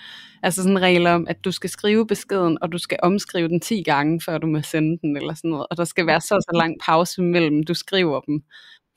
[0.43, 3.59] Altså sådan en regel om, at du skal skrive beskeden, og du skal omskrive den
[3.59, 5.67] 10 gange, før du må sende den, eller sådan noget.
[5.71, 8.43] Og der skal være så så lang pause mellem, du skriver dem,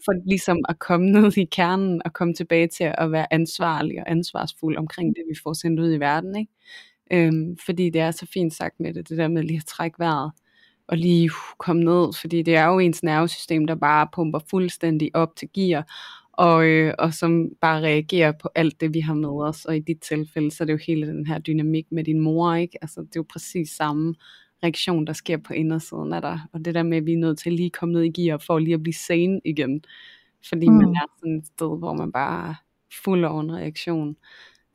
[0.04, 4.10] for ligesom at komme ned i kernen og komme tilbage til at være ansvarlig og
[4.10, 6.36] ansvarsfuld omkring det, vi får sendt ud i verden.
[6.36, 6.52] Ikke?
[7.12, 9.98] Øhm, fordi det er så fint sagt med det, det der med lige at trække
[9.98, 10.32] vejret
[10.88, 15.10] og lige uh, komme ned, fordi det er jo ens nervesystem, der bare pumper fuldstændig
[15.14, 15.86] op til gear,
[16.32, 19.64] og, øh, og som bare reagerer på alt det, vi har med os.
[19.64, 22.54] Og i dit tilfælde, så er det jo hele den her dynamik med din mor,
[22.54, 22.78] ikke?
[22.82, 24.14] Altså, det er jo præcis samme
[24.62, 26.40] reaktion, der sker på indersiden af dig.
[26.52, 28.38] Og det der med, at vi er nødt til at lige komme ned i gear,
[28.38, 29.84] for lige at blive sane igen.
[30.48, 30.74] Fordi mm.
[30.74, 32.54] man er sådan et sted, hvor man bare er
[33.04, 34.16] fuld af en reaktion.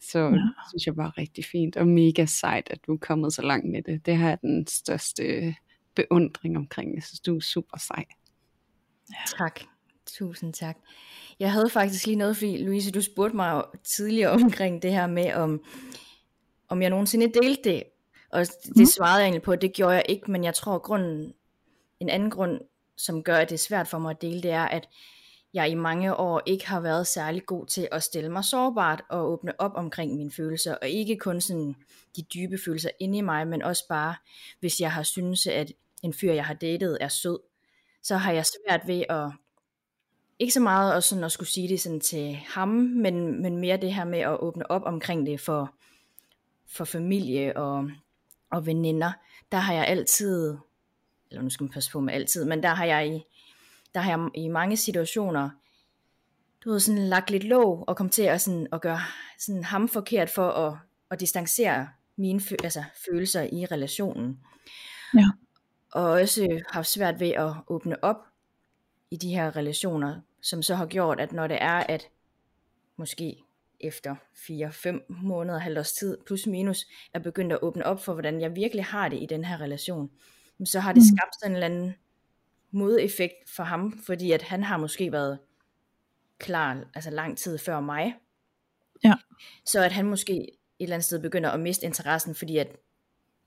[0.01, 0.29] Så ja.
[0.29, 3.71] det synes jeg bare rigtig fint, og mega sejt, at du er kommet så langt
[3.71, 4.05] med det.
[4.05, 5.55] Det har jeg den største
[5.95, 6.95] beundring omkring.
[6.95, 8.05] Jeg synes, du er super sej.
[9.09, 9.37] Ja.
[9.37, 9.59] Tak.
[10.05, 10.77] Tusind tak.
[11.39, 15.33] Jeg havde faktisk lige noget, fordi Louise, du spurgte mig tidligere omkring det her med,
[15.33, 15.63] om,
[16.69, 17.83] om jeg nogensinde delte det.
[18.31, 18.85] Og det mm.
[18.85, 21.33] svarede jeg egentlig på, det gjorde jeg ikke, men jeg tror, grunden,
[21.99, 22.61] en anden grund,
[22.97, 24.89] som gør, at det er svært for mig at dele, det er, at
[25.53, 29.31] jeg i mange år ikke har været særlig god til at stille mig sårbart og
[29.31, 31.75] åbne op omkring mine følelser, og ikke kun sådan
[32.15, 34.15] de dybe følelser inde i mig, men også bare,
[34.59, 35.71] hvis jeg har synes, at
[36.03, 37.39] en fyr, jeg har datet, er sød,
[38.03, 39.31] så har jeg svært ved at,
[40.39, 43.77] ikke så meget at, sådan at skulle sige det sådan til ham, men, men mere
[43.77, 45.73] det her med at åbne op omkring det for,
[46.67, 47.89] for familie og,
[48.51, 49.11] og veninder.
[49.51, 50.57] Der har jeg altid,
[51.29, 53.23] eller nu skal man passe på med altid, men der har jeg i
[53.93, 55.49] der har jeg i mange situationer,
[56.63, 58.99] du ved, sådan lagt lidt låg og kom til at, sådan, at gøre
[59.39, 60.77] sådan ham forkert for at,
[61.11, 61.87] at distancere
[62.17, 64.39] mine altså, følelser i relationen.
[65.17, 65.25] Ja.
[65.91, 68.17] Og også haft svært ved at åbne op
[69.11, 72.07] i de her relationer, som så har gjort, at når det er, at
[72.97, 73.43] måske
[73.79, 78.41] efter 4-5 måneder, halvt års tid, plus minus, er begyndt at åbne op for, hvordan
[78.41, 80.09] jeg virkelig har det i den her relation,
[80.65, 81.17] så har det mm.
[81.17, 81.95] skabt sådan en eller anden
[82.71, 85.39] modeffekt for ham, fordi at han har måske været
[86.37, 88.15] klar altså lang tid før mig.
[89.03, 89.13] Ja.
[89.65, 90.49] Så at han måske et
[90.79, 92.75] eller andet sted begynder at miste interessen, fordi at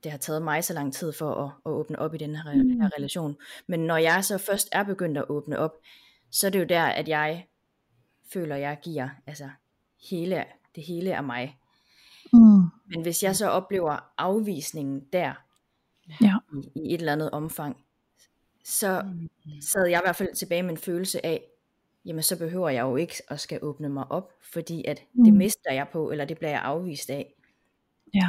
[0.04, 2.54] det har taget mig så lang tid for at, at åbne op i den her,
[2.54, 2.80] mm.
[2.80, 3.36] her relation.
[3.66, 5.72] Men når jeg så først er begyndt at åbne op,
[6.30, 7.46] så er det jo der, at jeg
[8.32, 9.50] føler, jeg giver altså
[10.10, 10.44] hele,
[10.74, 11.58] det hele af mig.
[12.32, 12.62] Mm.
[12.86, 15.34] Men hvis jeg så oplever afvisningen der,
[16.20, 16.36] ja.
[16.52, 17.81] i, i et eller andet omfang,
[18.64, 19.28] så mm.
[19.60, 21.42] sad jeg i hvert fald tilbage med en følelse af,
[22.04, 25.24] jamen så behøver jeg jo ikke at skal åbne mig op, fordi at mm.
[25.24, 27.34] det mister jeg på, eller det bliver jeg afvist af.
[28.14, 28.28] Ja.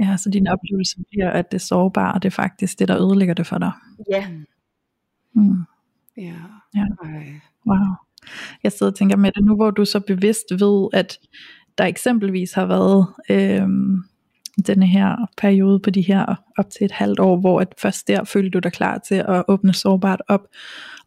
[0.00, 3.46] Ja, så din oplevelse bliver, at det sårbare, det er faktisk det, der ødelægger det
[3.46, 3.72] for dig.
[4.10, 4.28] Ja.
[5.32, 5.64] Mm.
[6.16, 6.34] Ja.
[6.74, 6.84] ja.
[7.66, 7.94] Wow.
[8.62, 11.18] Jeg sidder og tænker med det nu, hvor du så bevidst ved, at
[11.78, 14.04] der eksempelvis har været øhm,
[14.66, 18.24] denne her periode på de her op til et halvt år, hvor at først der
[18.24, 20.46] følte du dig klar til at åbne sårbart op,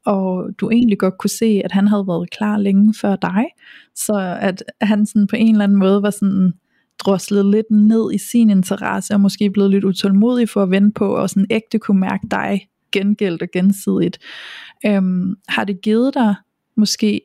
[0.06, 3.46] og du egentlig godt kunne se, at han havde været klar længe før dig,
[3.96, 6.54] så at han sådan på en eller anden måde var sådan
[7.00, 11.16] droslet lidt ned i sin interesse, og måske blevet lidt utålmodig for at vente på,
[11.16, 14.20] og sådan ægte kunne mærke dig gengældt og gensidigt.
[14.86, 16.36] Øhm, har det givet dig
[16.78, 17.22] måske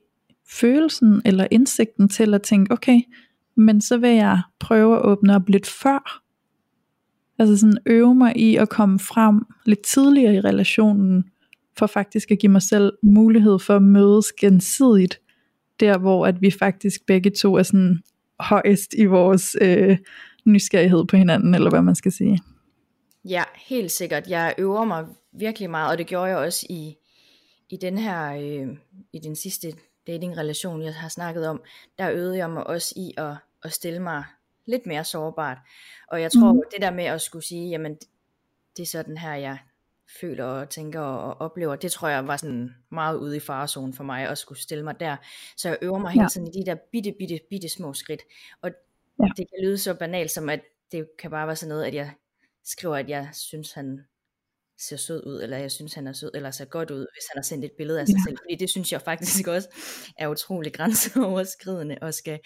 [0.51, 3.01] følelsen eller indsigten til at tænke, okay,
[3.57, 6.23] men så vil jeg prøve at åbne op lidt før.
[7.39, 11.25] Altså sådan øve mig i at komme frem lidt tidligere i relationen,
[11.79, 15.21] for faktisk at give mig selv mulighed for at mødes gensidigt,
[15.81, 18.03] der hvor at vi faktisk begge to er sådan
[18.41, 19.99] højst i vores øh,
[20.45, 22.41] nysgerrighed på hinanden, eller hvad man skal sige.
[23.25, 24.29] Ja, helt sikkert.
[24.29, 26.97] Jeg øver mig virkelig meget, og det gjorde jeg også i,
[27.71, 28.77] i den her, øh,
[29.13, 29.73] i den sidste
[30.07, 31.63] datingrelation, jeg har snakket om,
[31.99, 34.25] der øvede jeg mig også i at at stille mig
[34.67, 35.59] lidt mere sårbart.
[36.09, 36.61] Og jeg tror, mm.
[36.73, 37.99] det der med at skulle sige, jamen
[38.77, 39.59] det er sådan her, jeg
[40.21, 44.05] føler og tænker og oplever, det tror jeg var sådan meget ude i farezonen for
[44.05, 45.17] mig at skulle stille mig der.
[45.57, 48.23] Så jeg øver mig hele tiden i de der bitte, bitte, bitte små skridt.
[48.63, 48.71] Og
[49.21, 49.25] ja.
[49.37, 50.61] det kan lyde så banalt som, at
[50.93, 52.13] det kan bare være sådan noget, at jeg
[52.65, 54.01] skriver, at jeg synes, han
[54.79, 57.39] ser sød ud, eller jeg synes, han er sød, eller ser godt ud, hvis han
[57.39, 58.31] har sendt et billede af sig ja.
[58.31, 58.39] selv.
[58.43, 59.69] Fordi det synes jeg faktisk også
[60.19, 62.41] er utrolig grænseoverskridende, og skal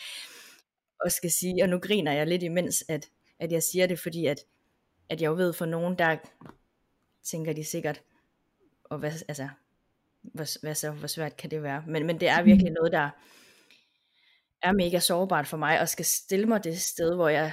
[1.04, 4.26] og skal sige, og nu griner jeg lidt imens, at, at jeg siger det, fordi
[4.26, 4.44] at,
[5.08, 6.16] at jeg jo ved for nogen, der
[7.22, 8.02] tænker de sikkert,
[8.84, 9.48] og hvad, altså,
[10.22, 11.84] hvad, hvad så, hvor svært kan det være?
[11.86, 12.74] Men, men det er virkelig mm.
[12.74, 13.10] noget, der
[14.62, 17.52] er mega sårbart for mig, og skal stille mig det sted, hvor jeg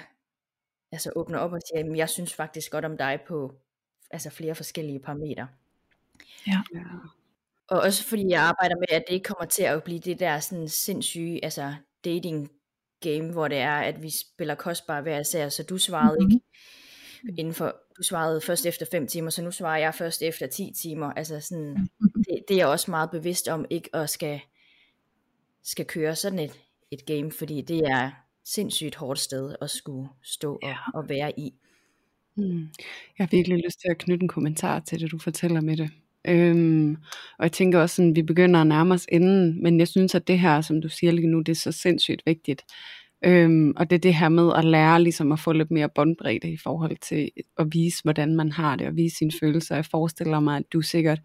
[0.91, 3.55] altså åbner op og siger, at jeg synes faktisk godt om dig på
[4.11, 5.47] altså flere forskellige parametre.
[6.47, 6.61] Ja.
[7.67, 10.39] Og også fordi jeg arbejder med, at det ikke kommer til at blive det der
[10.39, 11.75] sådan sindssyge, altså
[12.05, 12.51] dating
[12.99, 16.41] game, hvor det er, at vi spiller kostbare hver især, så du svarede mm-hmm.
[17.29, 20.47] ikke inden for, du svarede først efter 5 timer, så nu svarer jeg først efter
[20.47, 21.11] 10 timer.
[21.11, 21.89] Altså sådan,
[22.27, 24.39] det, det er jeg også meget bevidst om, ikke at skal,
[25.63, 26.59] skal køre sådan et,
[26.91, 28.11] et game, fordi det er
[28.45, 30.77] sindssygt hårdt sted at skulle stå ja.
[30.93, 31.53] og, og være i.
[32.35, 32.59] Mm.
[33.17, 35.91] Jeg har virkelig lyst til at knytte en kommentar til det, du fortæller med det.
[36.27, 36.97] Øhm,
[37.39, 40.27] og jeg tænker også, at vi begynder at nærme os inden, men jeg synes, at
[40.27, 42.61] det her, som du siger lige nu, det er så sindssygt vigtigt.
[43.25, 46.51] Øhm, og det er det her med at lære ligesom at få lidt mere båndbredde
[46.51, 49.75] i forhold til at vise, hvordan man har det, og vise sine følelser.
[49.75, 51.19] Jeg forestiller mig, at du sikkert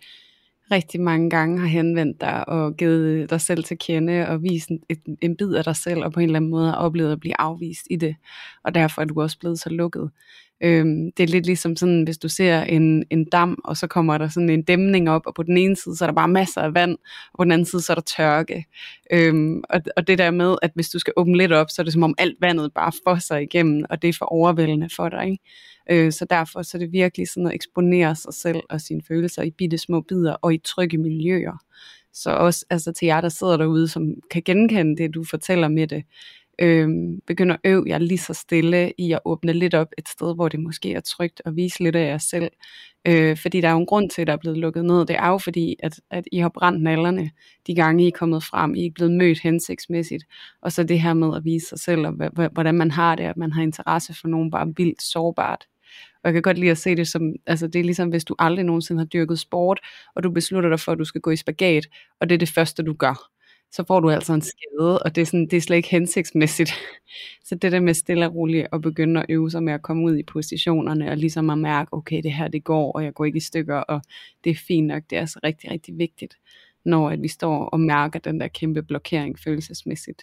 [0.71, 4.81] rigtig mange gange har henvendt dig og givet dig selv til kende og vist en,
[4.89, 7.21] en, en bid af dig selv, og på en eller anden måde har oplevet at
[7.21, 8.17] blive afvist i det.
[8.65, 10.11] Og derfor er du også blevet så lukket.
[10.65, 14.19] Øhm, det er lidt ligesom sådan, hvis du ser en, en dam, og så kommer
[14.19, 16.61] der sådan en dæmning op, og på den ene side, så er der bare masser
[16.61, 16.99] af vand,
[17.33, 18.65] og på den anden side, så er der tørke.
[19.13, 21.85] Øhm, og, og det der med, at hvis du skal åbne lidt op, så er
[21.85, 25.25] det som om alt vandet bare fosser igennem, og det er for overvældende for dig.
[25.25, 25.39] Ikke?
[25.91, 29.43] Øh, så derfor så er det virkelig sådan at eksponere sig selv og sine følelser
[29.43, 31.59] i bitte små bidder, og i trygge miljøer.
[32.15, 35.87] Så også altså til jer, der sidder derude, som kan genkende det, du fortæller med
[35.87, 36.05] det,
[36.63, 36.89] øh,
[37.27, 40.49] begynde at øve jer lige så stille i at åbne lidt op et sted, hvor
[40.49, 42.51] det måske er trygt at vise lidt af jer selv.
[43.09, 45.07] Øh, fordi der er jo en grund til, at der er blevet lukket ned.
[45.07, 47.31] Det er jo fordi, at, at I har brændt nallerne
[47.67, 48.75] de gange, I er kommet frem.
[48.75, 50.25] I er ikke blevet mødt hensigtsmæssigt.
[50.63, 52.13] Og så det her med at vise sig selv, og
[52.53, 55.67] hvordan man har det, at man har interesse for nogen bare vildt sårbart.
[56.15, 58.35] Og jeg kan godt lide at se det som, altså det er ligesom hvis du
[58.39, 59.81] aldrig nogensinde har dyrket sport,
[60.15, 61.87] og du beslutter dig for, at du skal gå i spagat,
[62.21, 63.33] og det er det første, du gør
[63.73, 66.73] så får du altså en skade, og det er, sådan, det er slet ikke hensigtsmæssigt.
[67.45, 70.05] Så det der med stille og roligt at begynde at øve sig med at komme
[70.05, 73.25] ud i positionerne, og ligesom at mærke, okay, det her det går, og jeg går
[73.25, 74.03] ikke i stykker, og
[74.45, 76.37] det er fint nok, det er altså rigtig, rigtig vigtigt,
[76.85, 80.23] når at vi står og mærker den der kæmpe blokering følelsesmæssigt.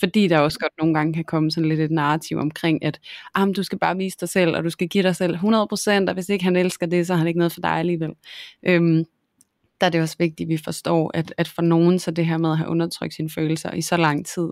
[0.00, 3.00] Fordi der også godt nogle gange kan komme sådan lidt et narrativ omkring, at
[3.34, 5.40] ah, du skal bare vise dig selv, og du skal give dig selv 100%,
[6.08, 8.12] og hvis ikke han elsker det, så har han ikke noget for dig alligevel.
[8.62, 9.04] Øhm,
[9.82, 12.38] der er det også vigtigt, at vi forstår, at, at for nogen, så det her
[12.38, 14.48] med at have undertrykt sine følelser i så lang tid,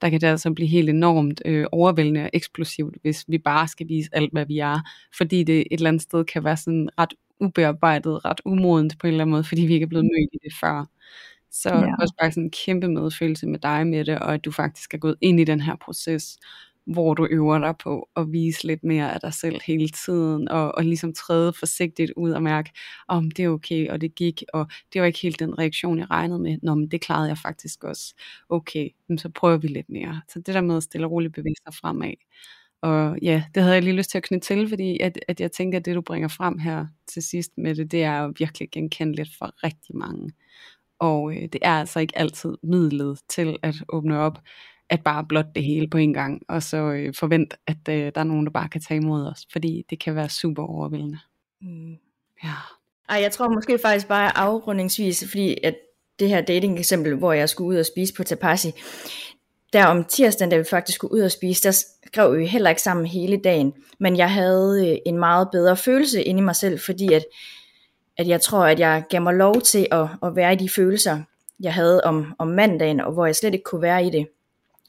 [0.00, 3.88] der kan det altså blive helt enormt øh, overvældende og eksplosivt, hvis vi bare skal
[3.88, 4.80] vise alt, hvad vi er,
[5.16, 9.12] fordi det et eller andet sted kan være sådan ret ubearbejdet, ret umodent på en
[9.12, 10.86] eller anden måde, fordi vi ikke er blevet mødt i det før.
[11.50, 11.94] Så ja.
[12.00, 14.98] også bare sådan en kæmpe medfølelse med dig med det, og at du faktisk er
[14.98, 16.38] gået ind i den her proces,
[16.86, 20.74] hvor du øver dig på at vise lidt mere af dig selv hele tiden, og,
[20.74, 22.70] og ligesom træde forsigtigt ud og mærke,
[23.08, 25.98] om oh, det er okay, og det gik, og det var ikke helt den reaktion,
[25.98, 28.14] jeg regnede med, nå, men det klarede jeg faktisk også,
[28.48, 30.20] okay, så prøver vi lidt mere.
[30.28, 32.14] Så det der med at stille og roligt bevæge sig fremad,
[32.82, 35.52] og ja, det havde jeg lige lyst til at knytte til, fordi at, at jeg
[35.52, 38.68] tænker, at det du bringer frem her til sidst med det, det er jo virkelig
[38.72, 40.32] genkendeligt for rigtig mange.
[40.98, 44.38] Og øh, det er altså ikke altid midlet til at åbne op
[44.90, 48.20] at bare blot det hele på en gang, og så øh, forvent, at øh, der
[48.20, 51.18] er nogen, der bare kan tage imod os, fordi det kan være super overvældende.
[51.60, 51.96] Mm.
[52.44, 52.54] Ja.
[53.08, 55.74] Ej, jeg tror måske faktisk bare afrundingsvis, fordi at
[56.18, 58.72] det her dating eksempel, hvor jeg skulle ud og spise på Tapasi,
[59.72, 62.82] der om tirsdagen, da vi faktisk skulle ud og spise, der skrev vi heller ikke
[62.82, 66.80] sammen hele dagen, men jeg havde øh, en meget bedre følelse inde i mig selv,
[66.80, 67.24] fordi at,
[68.16, 71.22] at jeg tror, at jeg gav mig lov til at, at være i de følelser,
[71.60, 74.26] jeg havde om, om mandagen, og hvor jeg slet ikke kunne være i det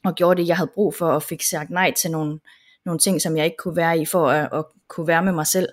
[0.04, 2.40] og gjorde det, jeg havde brug for, og fik sagt nej til nogle,
[2.84, 5.46] nogle ting, som jeg ikke kunne være i, for at, at kunne være med mig
[5.46, 5.68] selv.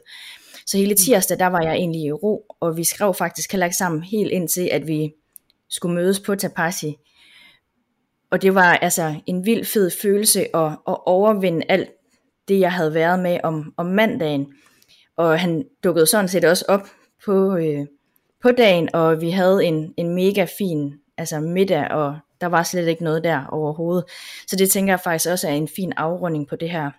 [0.66, 3.78] Så hele tirsdag, der var jeg egentlig i ro, og vi skrev faktisk heller ikke
[3.78, 5.14] sammen helt indtil, at vi
[5.70, 6.96] skulle mødes på Tapasi.
[8.32, 11.90] Og det var altså en vild fed følelse at, at overvinde alt
[12.48, 14.54] det, jeg havde været med om, om mandagen.
[15.18, 16.88] Og han dukkede sådan set også op
[17.26, 17.86] på, øh,
[18.42, 22.88] på dagen, og vi havde en, en mega fin altså middag, og der var slet
[22.88, 24.06] ikke noget der overhovedet.
[24.48, 26.92] Så det tænker jeg faktisk også er en fin afrunding på det her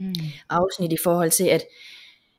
[0.00, 0.14] mm.
[0.50, 1.64] afsnit i forhold til, at,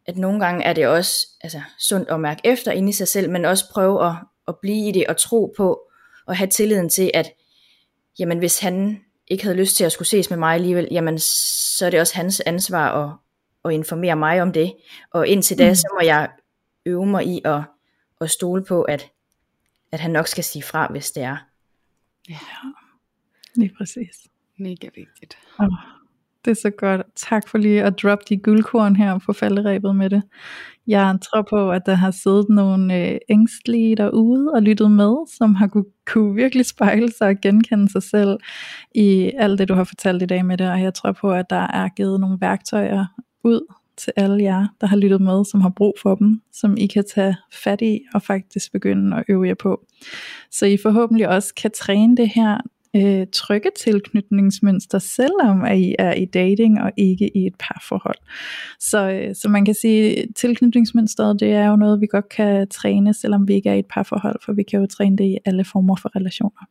[0.06, 3.30] at nogle gange er det også altså, sundt at mærke efter inde i sig selv,
[3.30, 4.14] men også prøve at,
[4.48, 5.82] at blive i det og tro på,
[6.26, 7.32] og have tilliden til, at
[8.20, 11.86] jamen, hvis han ikke havde lyst til at skulle ses med mig alligevel, jamen så
[11.86, 13.12] er det også hans ansvar at,
[13.66, 14.74] at informere mig om det.
[15.14, 15.76] Og indtil da, mm.
[15.76, 16.30] så må jeg
[16.86, 17.62] øve mig i at,
[18.22, 19.12] at stole på, at,
[19.92, 21.38] at han nok skal sige fra, hvis det er.
[22.30, 22.36] Ja,
[23.56, 24.28] lige præcis.
[24.58, 25.38] Mega vigtigt.
[25.60, 25.68] Oh,
[26.46, 27.02] det er så godt.
[27.16, 30.24] Tak for lige at droppe de guldkorn her på falderæbet med det.
[30.88, 35.56] Jeg tror på, at der har siddet nogle øh, ængstlige derude og lyttet med, som
[35.56, 38.38] har kunne, kunne virkelig spejle sig og genkende sig selv
[38.96, 40.72] i alt det, du har fortalt i dag med det.
[40.72, 43.06] Og jeg tror på, at der er givet nogle værktøjer
[43.44, 43.62] ud
[44.00, 47.04] til alle jer, der har lyttet med, som har brug for dem, som I kan
[47.16, 49.86] tage fat i og faktisk begynde at øve jer på.
[50.52, 52.58] Så I forhåbentlig også kan træne det her
[52.96, 58.18] øh, trygge tilknytningsmønster, selvom at I er i dating og ikke i et parforhold.
[58.80, 63.14] Så, øh, så man kan sige, tilknytningsmønstret, det er jo noget, vi godt kan træne,
[63.14, 65.66] selvom vi ikke er i et parforhold, for vi kan jo træne det i alle
[65.66, 66.66] former for relationer.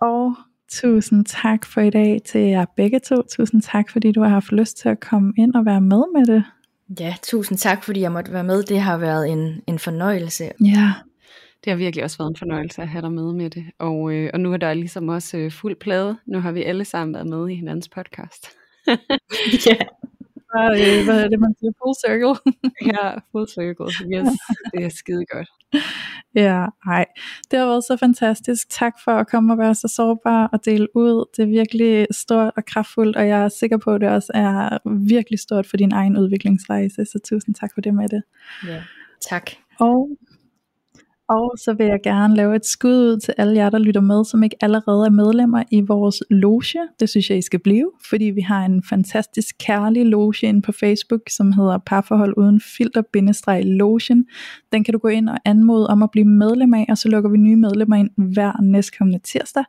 [0.00, 0.34] Og
[0.72, 3.22] tusind tak for i dag til jer begge to.
[3.22, 6.26] Tusind tak, fordi du har haft lyst til at komme ind og være med med
[6.26, 6.44] det.
[7.00, 8.62] Ja, tusind tak, fordi jeg måtte være med.
[8.62, 10.44] Det har været en, en fornøjelse.
[10.64, 10.92] Ja,
[11.64, 13.64] Det har virkelig også været en fornøjelse at have dig med med det.
[13.78, 16.16] Og, øh, og nu er der ligesom også øh, fuld plade.
[16.26, 18.48] Nu har vi alle sammen været med i hinandens podcast.
[19.66, 19.76] ja.
[20.54, 21.72] Og, øh, hvad er det, man siger?
[21.82, 22.34] Full circle.
[22.92, 23.90] ja, full circle.
[24.14, 24.28] Yes,
[24.72, 25.48] det er skide godt.
[26.34, 27.04] Ja, nej.
[27.50, 28.70] Det har været så fantastisk.
[28.70, 31.24] Tak for at komme og være så sårbar og dele ud.
[31.36, 34.78] Det er virkelig stort og kraftfuldt, og jeg er sikker på, at det også er
[35.06, 37.04] virkelig stort for din egen udviklingsrejse.
[37.04, 38.22] Så tusind tak for det med det.
[38.66, 38.82] ja.
[39.30, 39.50] Tak.
[39.80, 40.08] Og,
[41.28, 44.24] og så vil jeg gerne lave et skud ud til alle jer, der lytter med,
[44.24, 46.78] som ikke allerede er medlemmer i vores loge.
[47.00, 50.72] Det synes jeg, I skal blive, fordi vi har en fantastisk kærlig loge inde på
[50.72, 54.26] Facebook, som hedder Parforhold uden filter-logen.
[54.72, 57.30] Den kan du gå ind og anmode om at blive medlem af, og så lukker
[57.30, 59.64] vi nye medlemmer ind hver næstkommende tirsdag.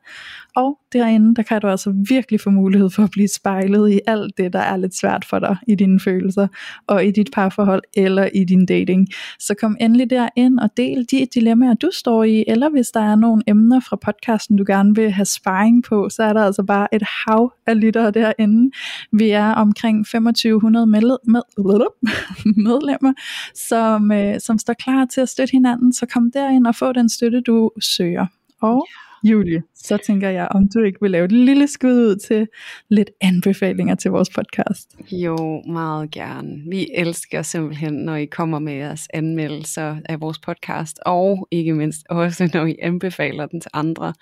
[0.55, 4.38] Og derinde, der kan du altså virkelig få mulighed for at blive spejlet i alt
[4.38, 6.47] det, der er lidt svært for dig i dine følelser,
[6.88, 9.07] og i dit parforhold, eller i din dating.
[9.39, 11.49] Så kom endelig derind og del de dilemmaer,
[11.82, 15.26] du står i, eller hvis der er nogle emner fra podcasten, du gerne vil have
[15.26, 18.72] sparring på, så er der altså bare et hav af lyttere derinde.
[19.12, 21.41] Vi er omkring 2500 med, med,
[22.66, 23.14] medlemmer,
[23.56, 27.10] som, øh, som står klar til at støtte hinanden, så kom derind og få den
[27.10, 28.26] støtte, du søger.
[28.62, 28.88] Og
[29.24, 32.47] Julie, så tænker jeg, om du ikke vil lave et lille skud ud til
[32.89, 34.95] lidt anbefalinger til vores podcast.
[35.11, 36.63] Jo, meget gerne.
[36.70, 42.01] Vi elsker simpelthen, når I kommer med jeres anmeldelser af vores podcast, og ikke mindst
[42.09, 44.13] også, når I anbefaler den til andre.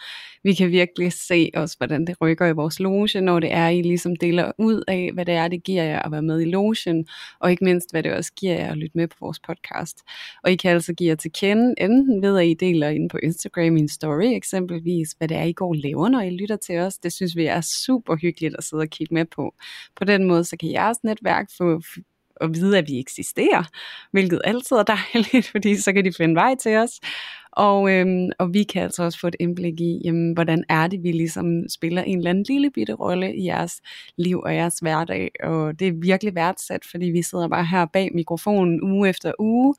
[0.43, 3.81] Vi kan virkelig se os, hvordan det rykker i vores loge, når det er, I
[3.81, 7.07] ligesom deler ud af, hvad det er, det giver jer at være med i logen,
[7.39, 9.97] og ikke mindst, hvad det også giver jer at lytte med på vores podcast.
[10.43, 13.17] Og I kan altså give jer til kende, enten ved, at I deler ind på
[13.23, 14.86] Instagram i en story eksempelvis,
[15.17, 16.97] hvad det er, I går og laver, når I lytter til os.
[16.97, 19.53] Det synes vi er super hyggeligt at sidde og kigge med på.
[19.95, 21.81] På den måde, så kan jeres netværk få
[22.41, 23.63] at vide, at vi eksisterer,
[24.11, 26.91] hvilket altid er dejligt, fordi så kan de finde vej til os.
[27.57, 31.03] Og, øhm, og vi kan altså også få et indblik i, jamen, hvordan er det,
[31.03, 33.81] vi ligesom spiller en eller anden lille bitte rolle i jeres
[34.17, 35.31] liv og jeres hverdag.
[35.43, 39.75] Og det er virkelig værdsat, fordi vi sidder bare her bag mikrofonen uge efter uge,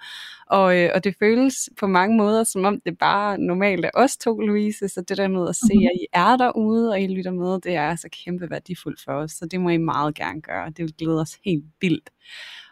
[0.47, 4.17] og, øh, og det føles på mange måder, som om det bare normalt er os
[4.17, 7.31] to, Louise, så det der med at se, at I er derude, og I lytter
[7.31, 10.67] med, det er altså kæmpe værdifuldt for os, så det må I meget gerne gøre,
[10.71, 12.11] det vil glæde os helt vildt.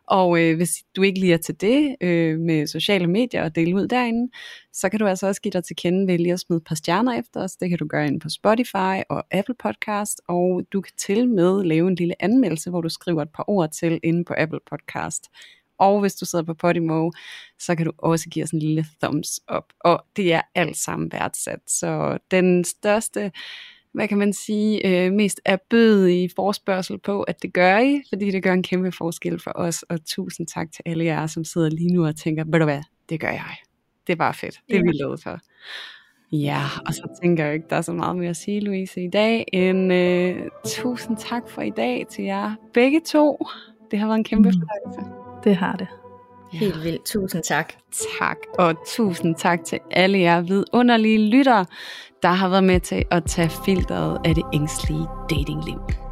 [0.07, 3.75] Og øh, hvis du ikke lige er til det øh, med sociale medier og dele
[3.75, 4.33] ud derinde,
[4.73, 6.75] så kan du altså også give dig til kende ved lige at smide et par
[6.75, 7.57] stjerner efter os.
[7.57, 11.65] Det kan du gøre ind på Spotify og Apple Podcast, og du kan til med
[11.65, 15.31] lave en lille anmeldelse, hvor du skriver et par ord til inde på Apple Podcast.
[15.79, 17.11] Og hvis du sidder på Podimo,
[17.59, 19.65] så kan du også give os en lille thumbs up.
[19.81, 21.61] Og det er alt sammen værdsat.
[21.67, 23.33] Så den største
[23.97, 28.03] hvad kan man sige, øh, mest er bød i forspørgsel på, at det gør I,
[28.09, 31.44] fordi det gør en kæmpe forskel for os, og tusind tak til alle jer, som
[31.44, 33.57] sidder lige nu og tænker, ved du hvad, det gør jeg.
[34.07, 34.61] Det er bare fedt.
[34.68, 35.38] Det er vi lovet for.
[36.32, 39.09] Ja, og så tænker jeg ikke, der er så meget mere at sige, Louise, i
[39.09, 40.36] dag, end øh,
[40.66, 43.47] tusind tak for i dag til jer begge to.
[43.90, 45.12] Det har været en kæmpe fornøjelse.
[45.44, 45.88] Det har det.
[46.53, 47.05] Helt vildt.
[47.05, 47.72] Tusind tak.
[48.18, 51.66] Tak, og tusind tak til alle jer vidunderlige lyttere,
[52.22, 56.06] der har været med til at tage filteret af det ængstlige datingliv.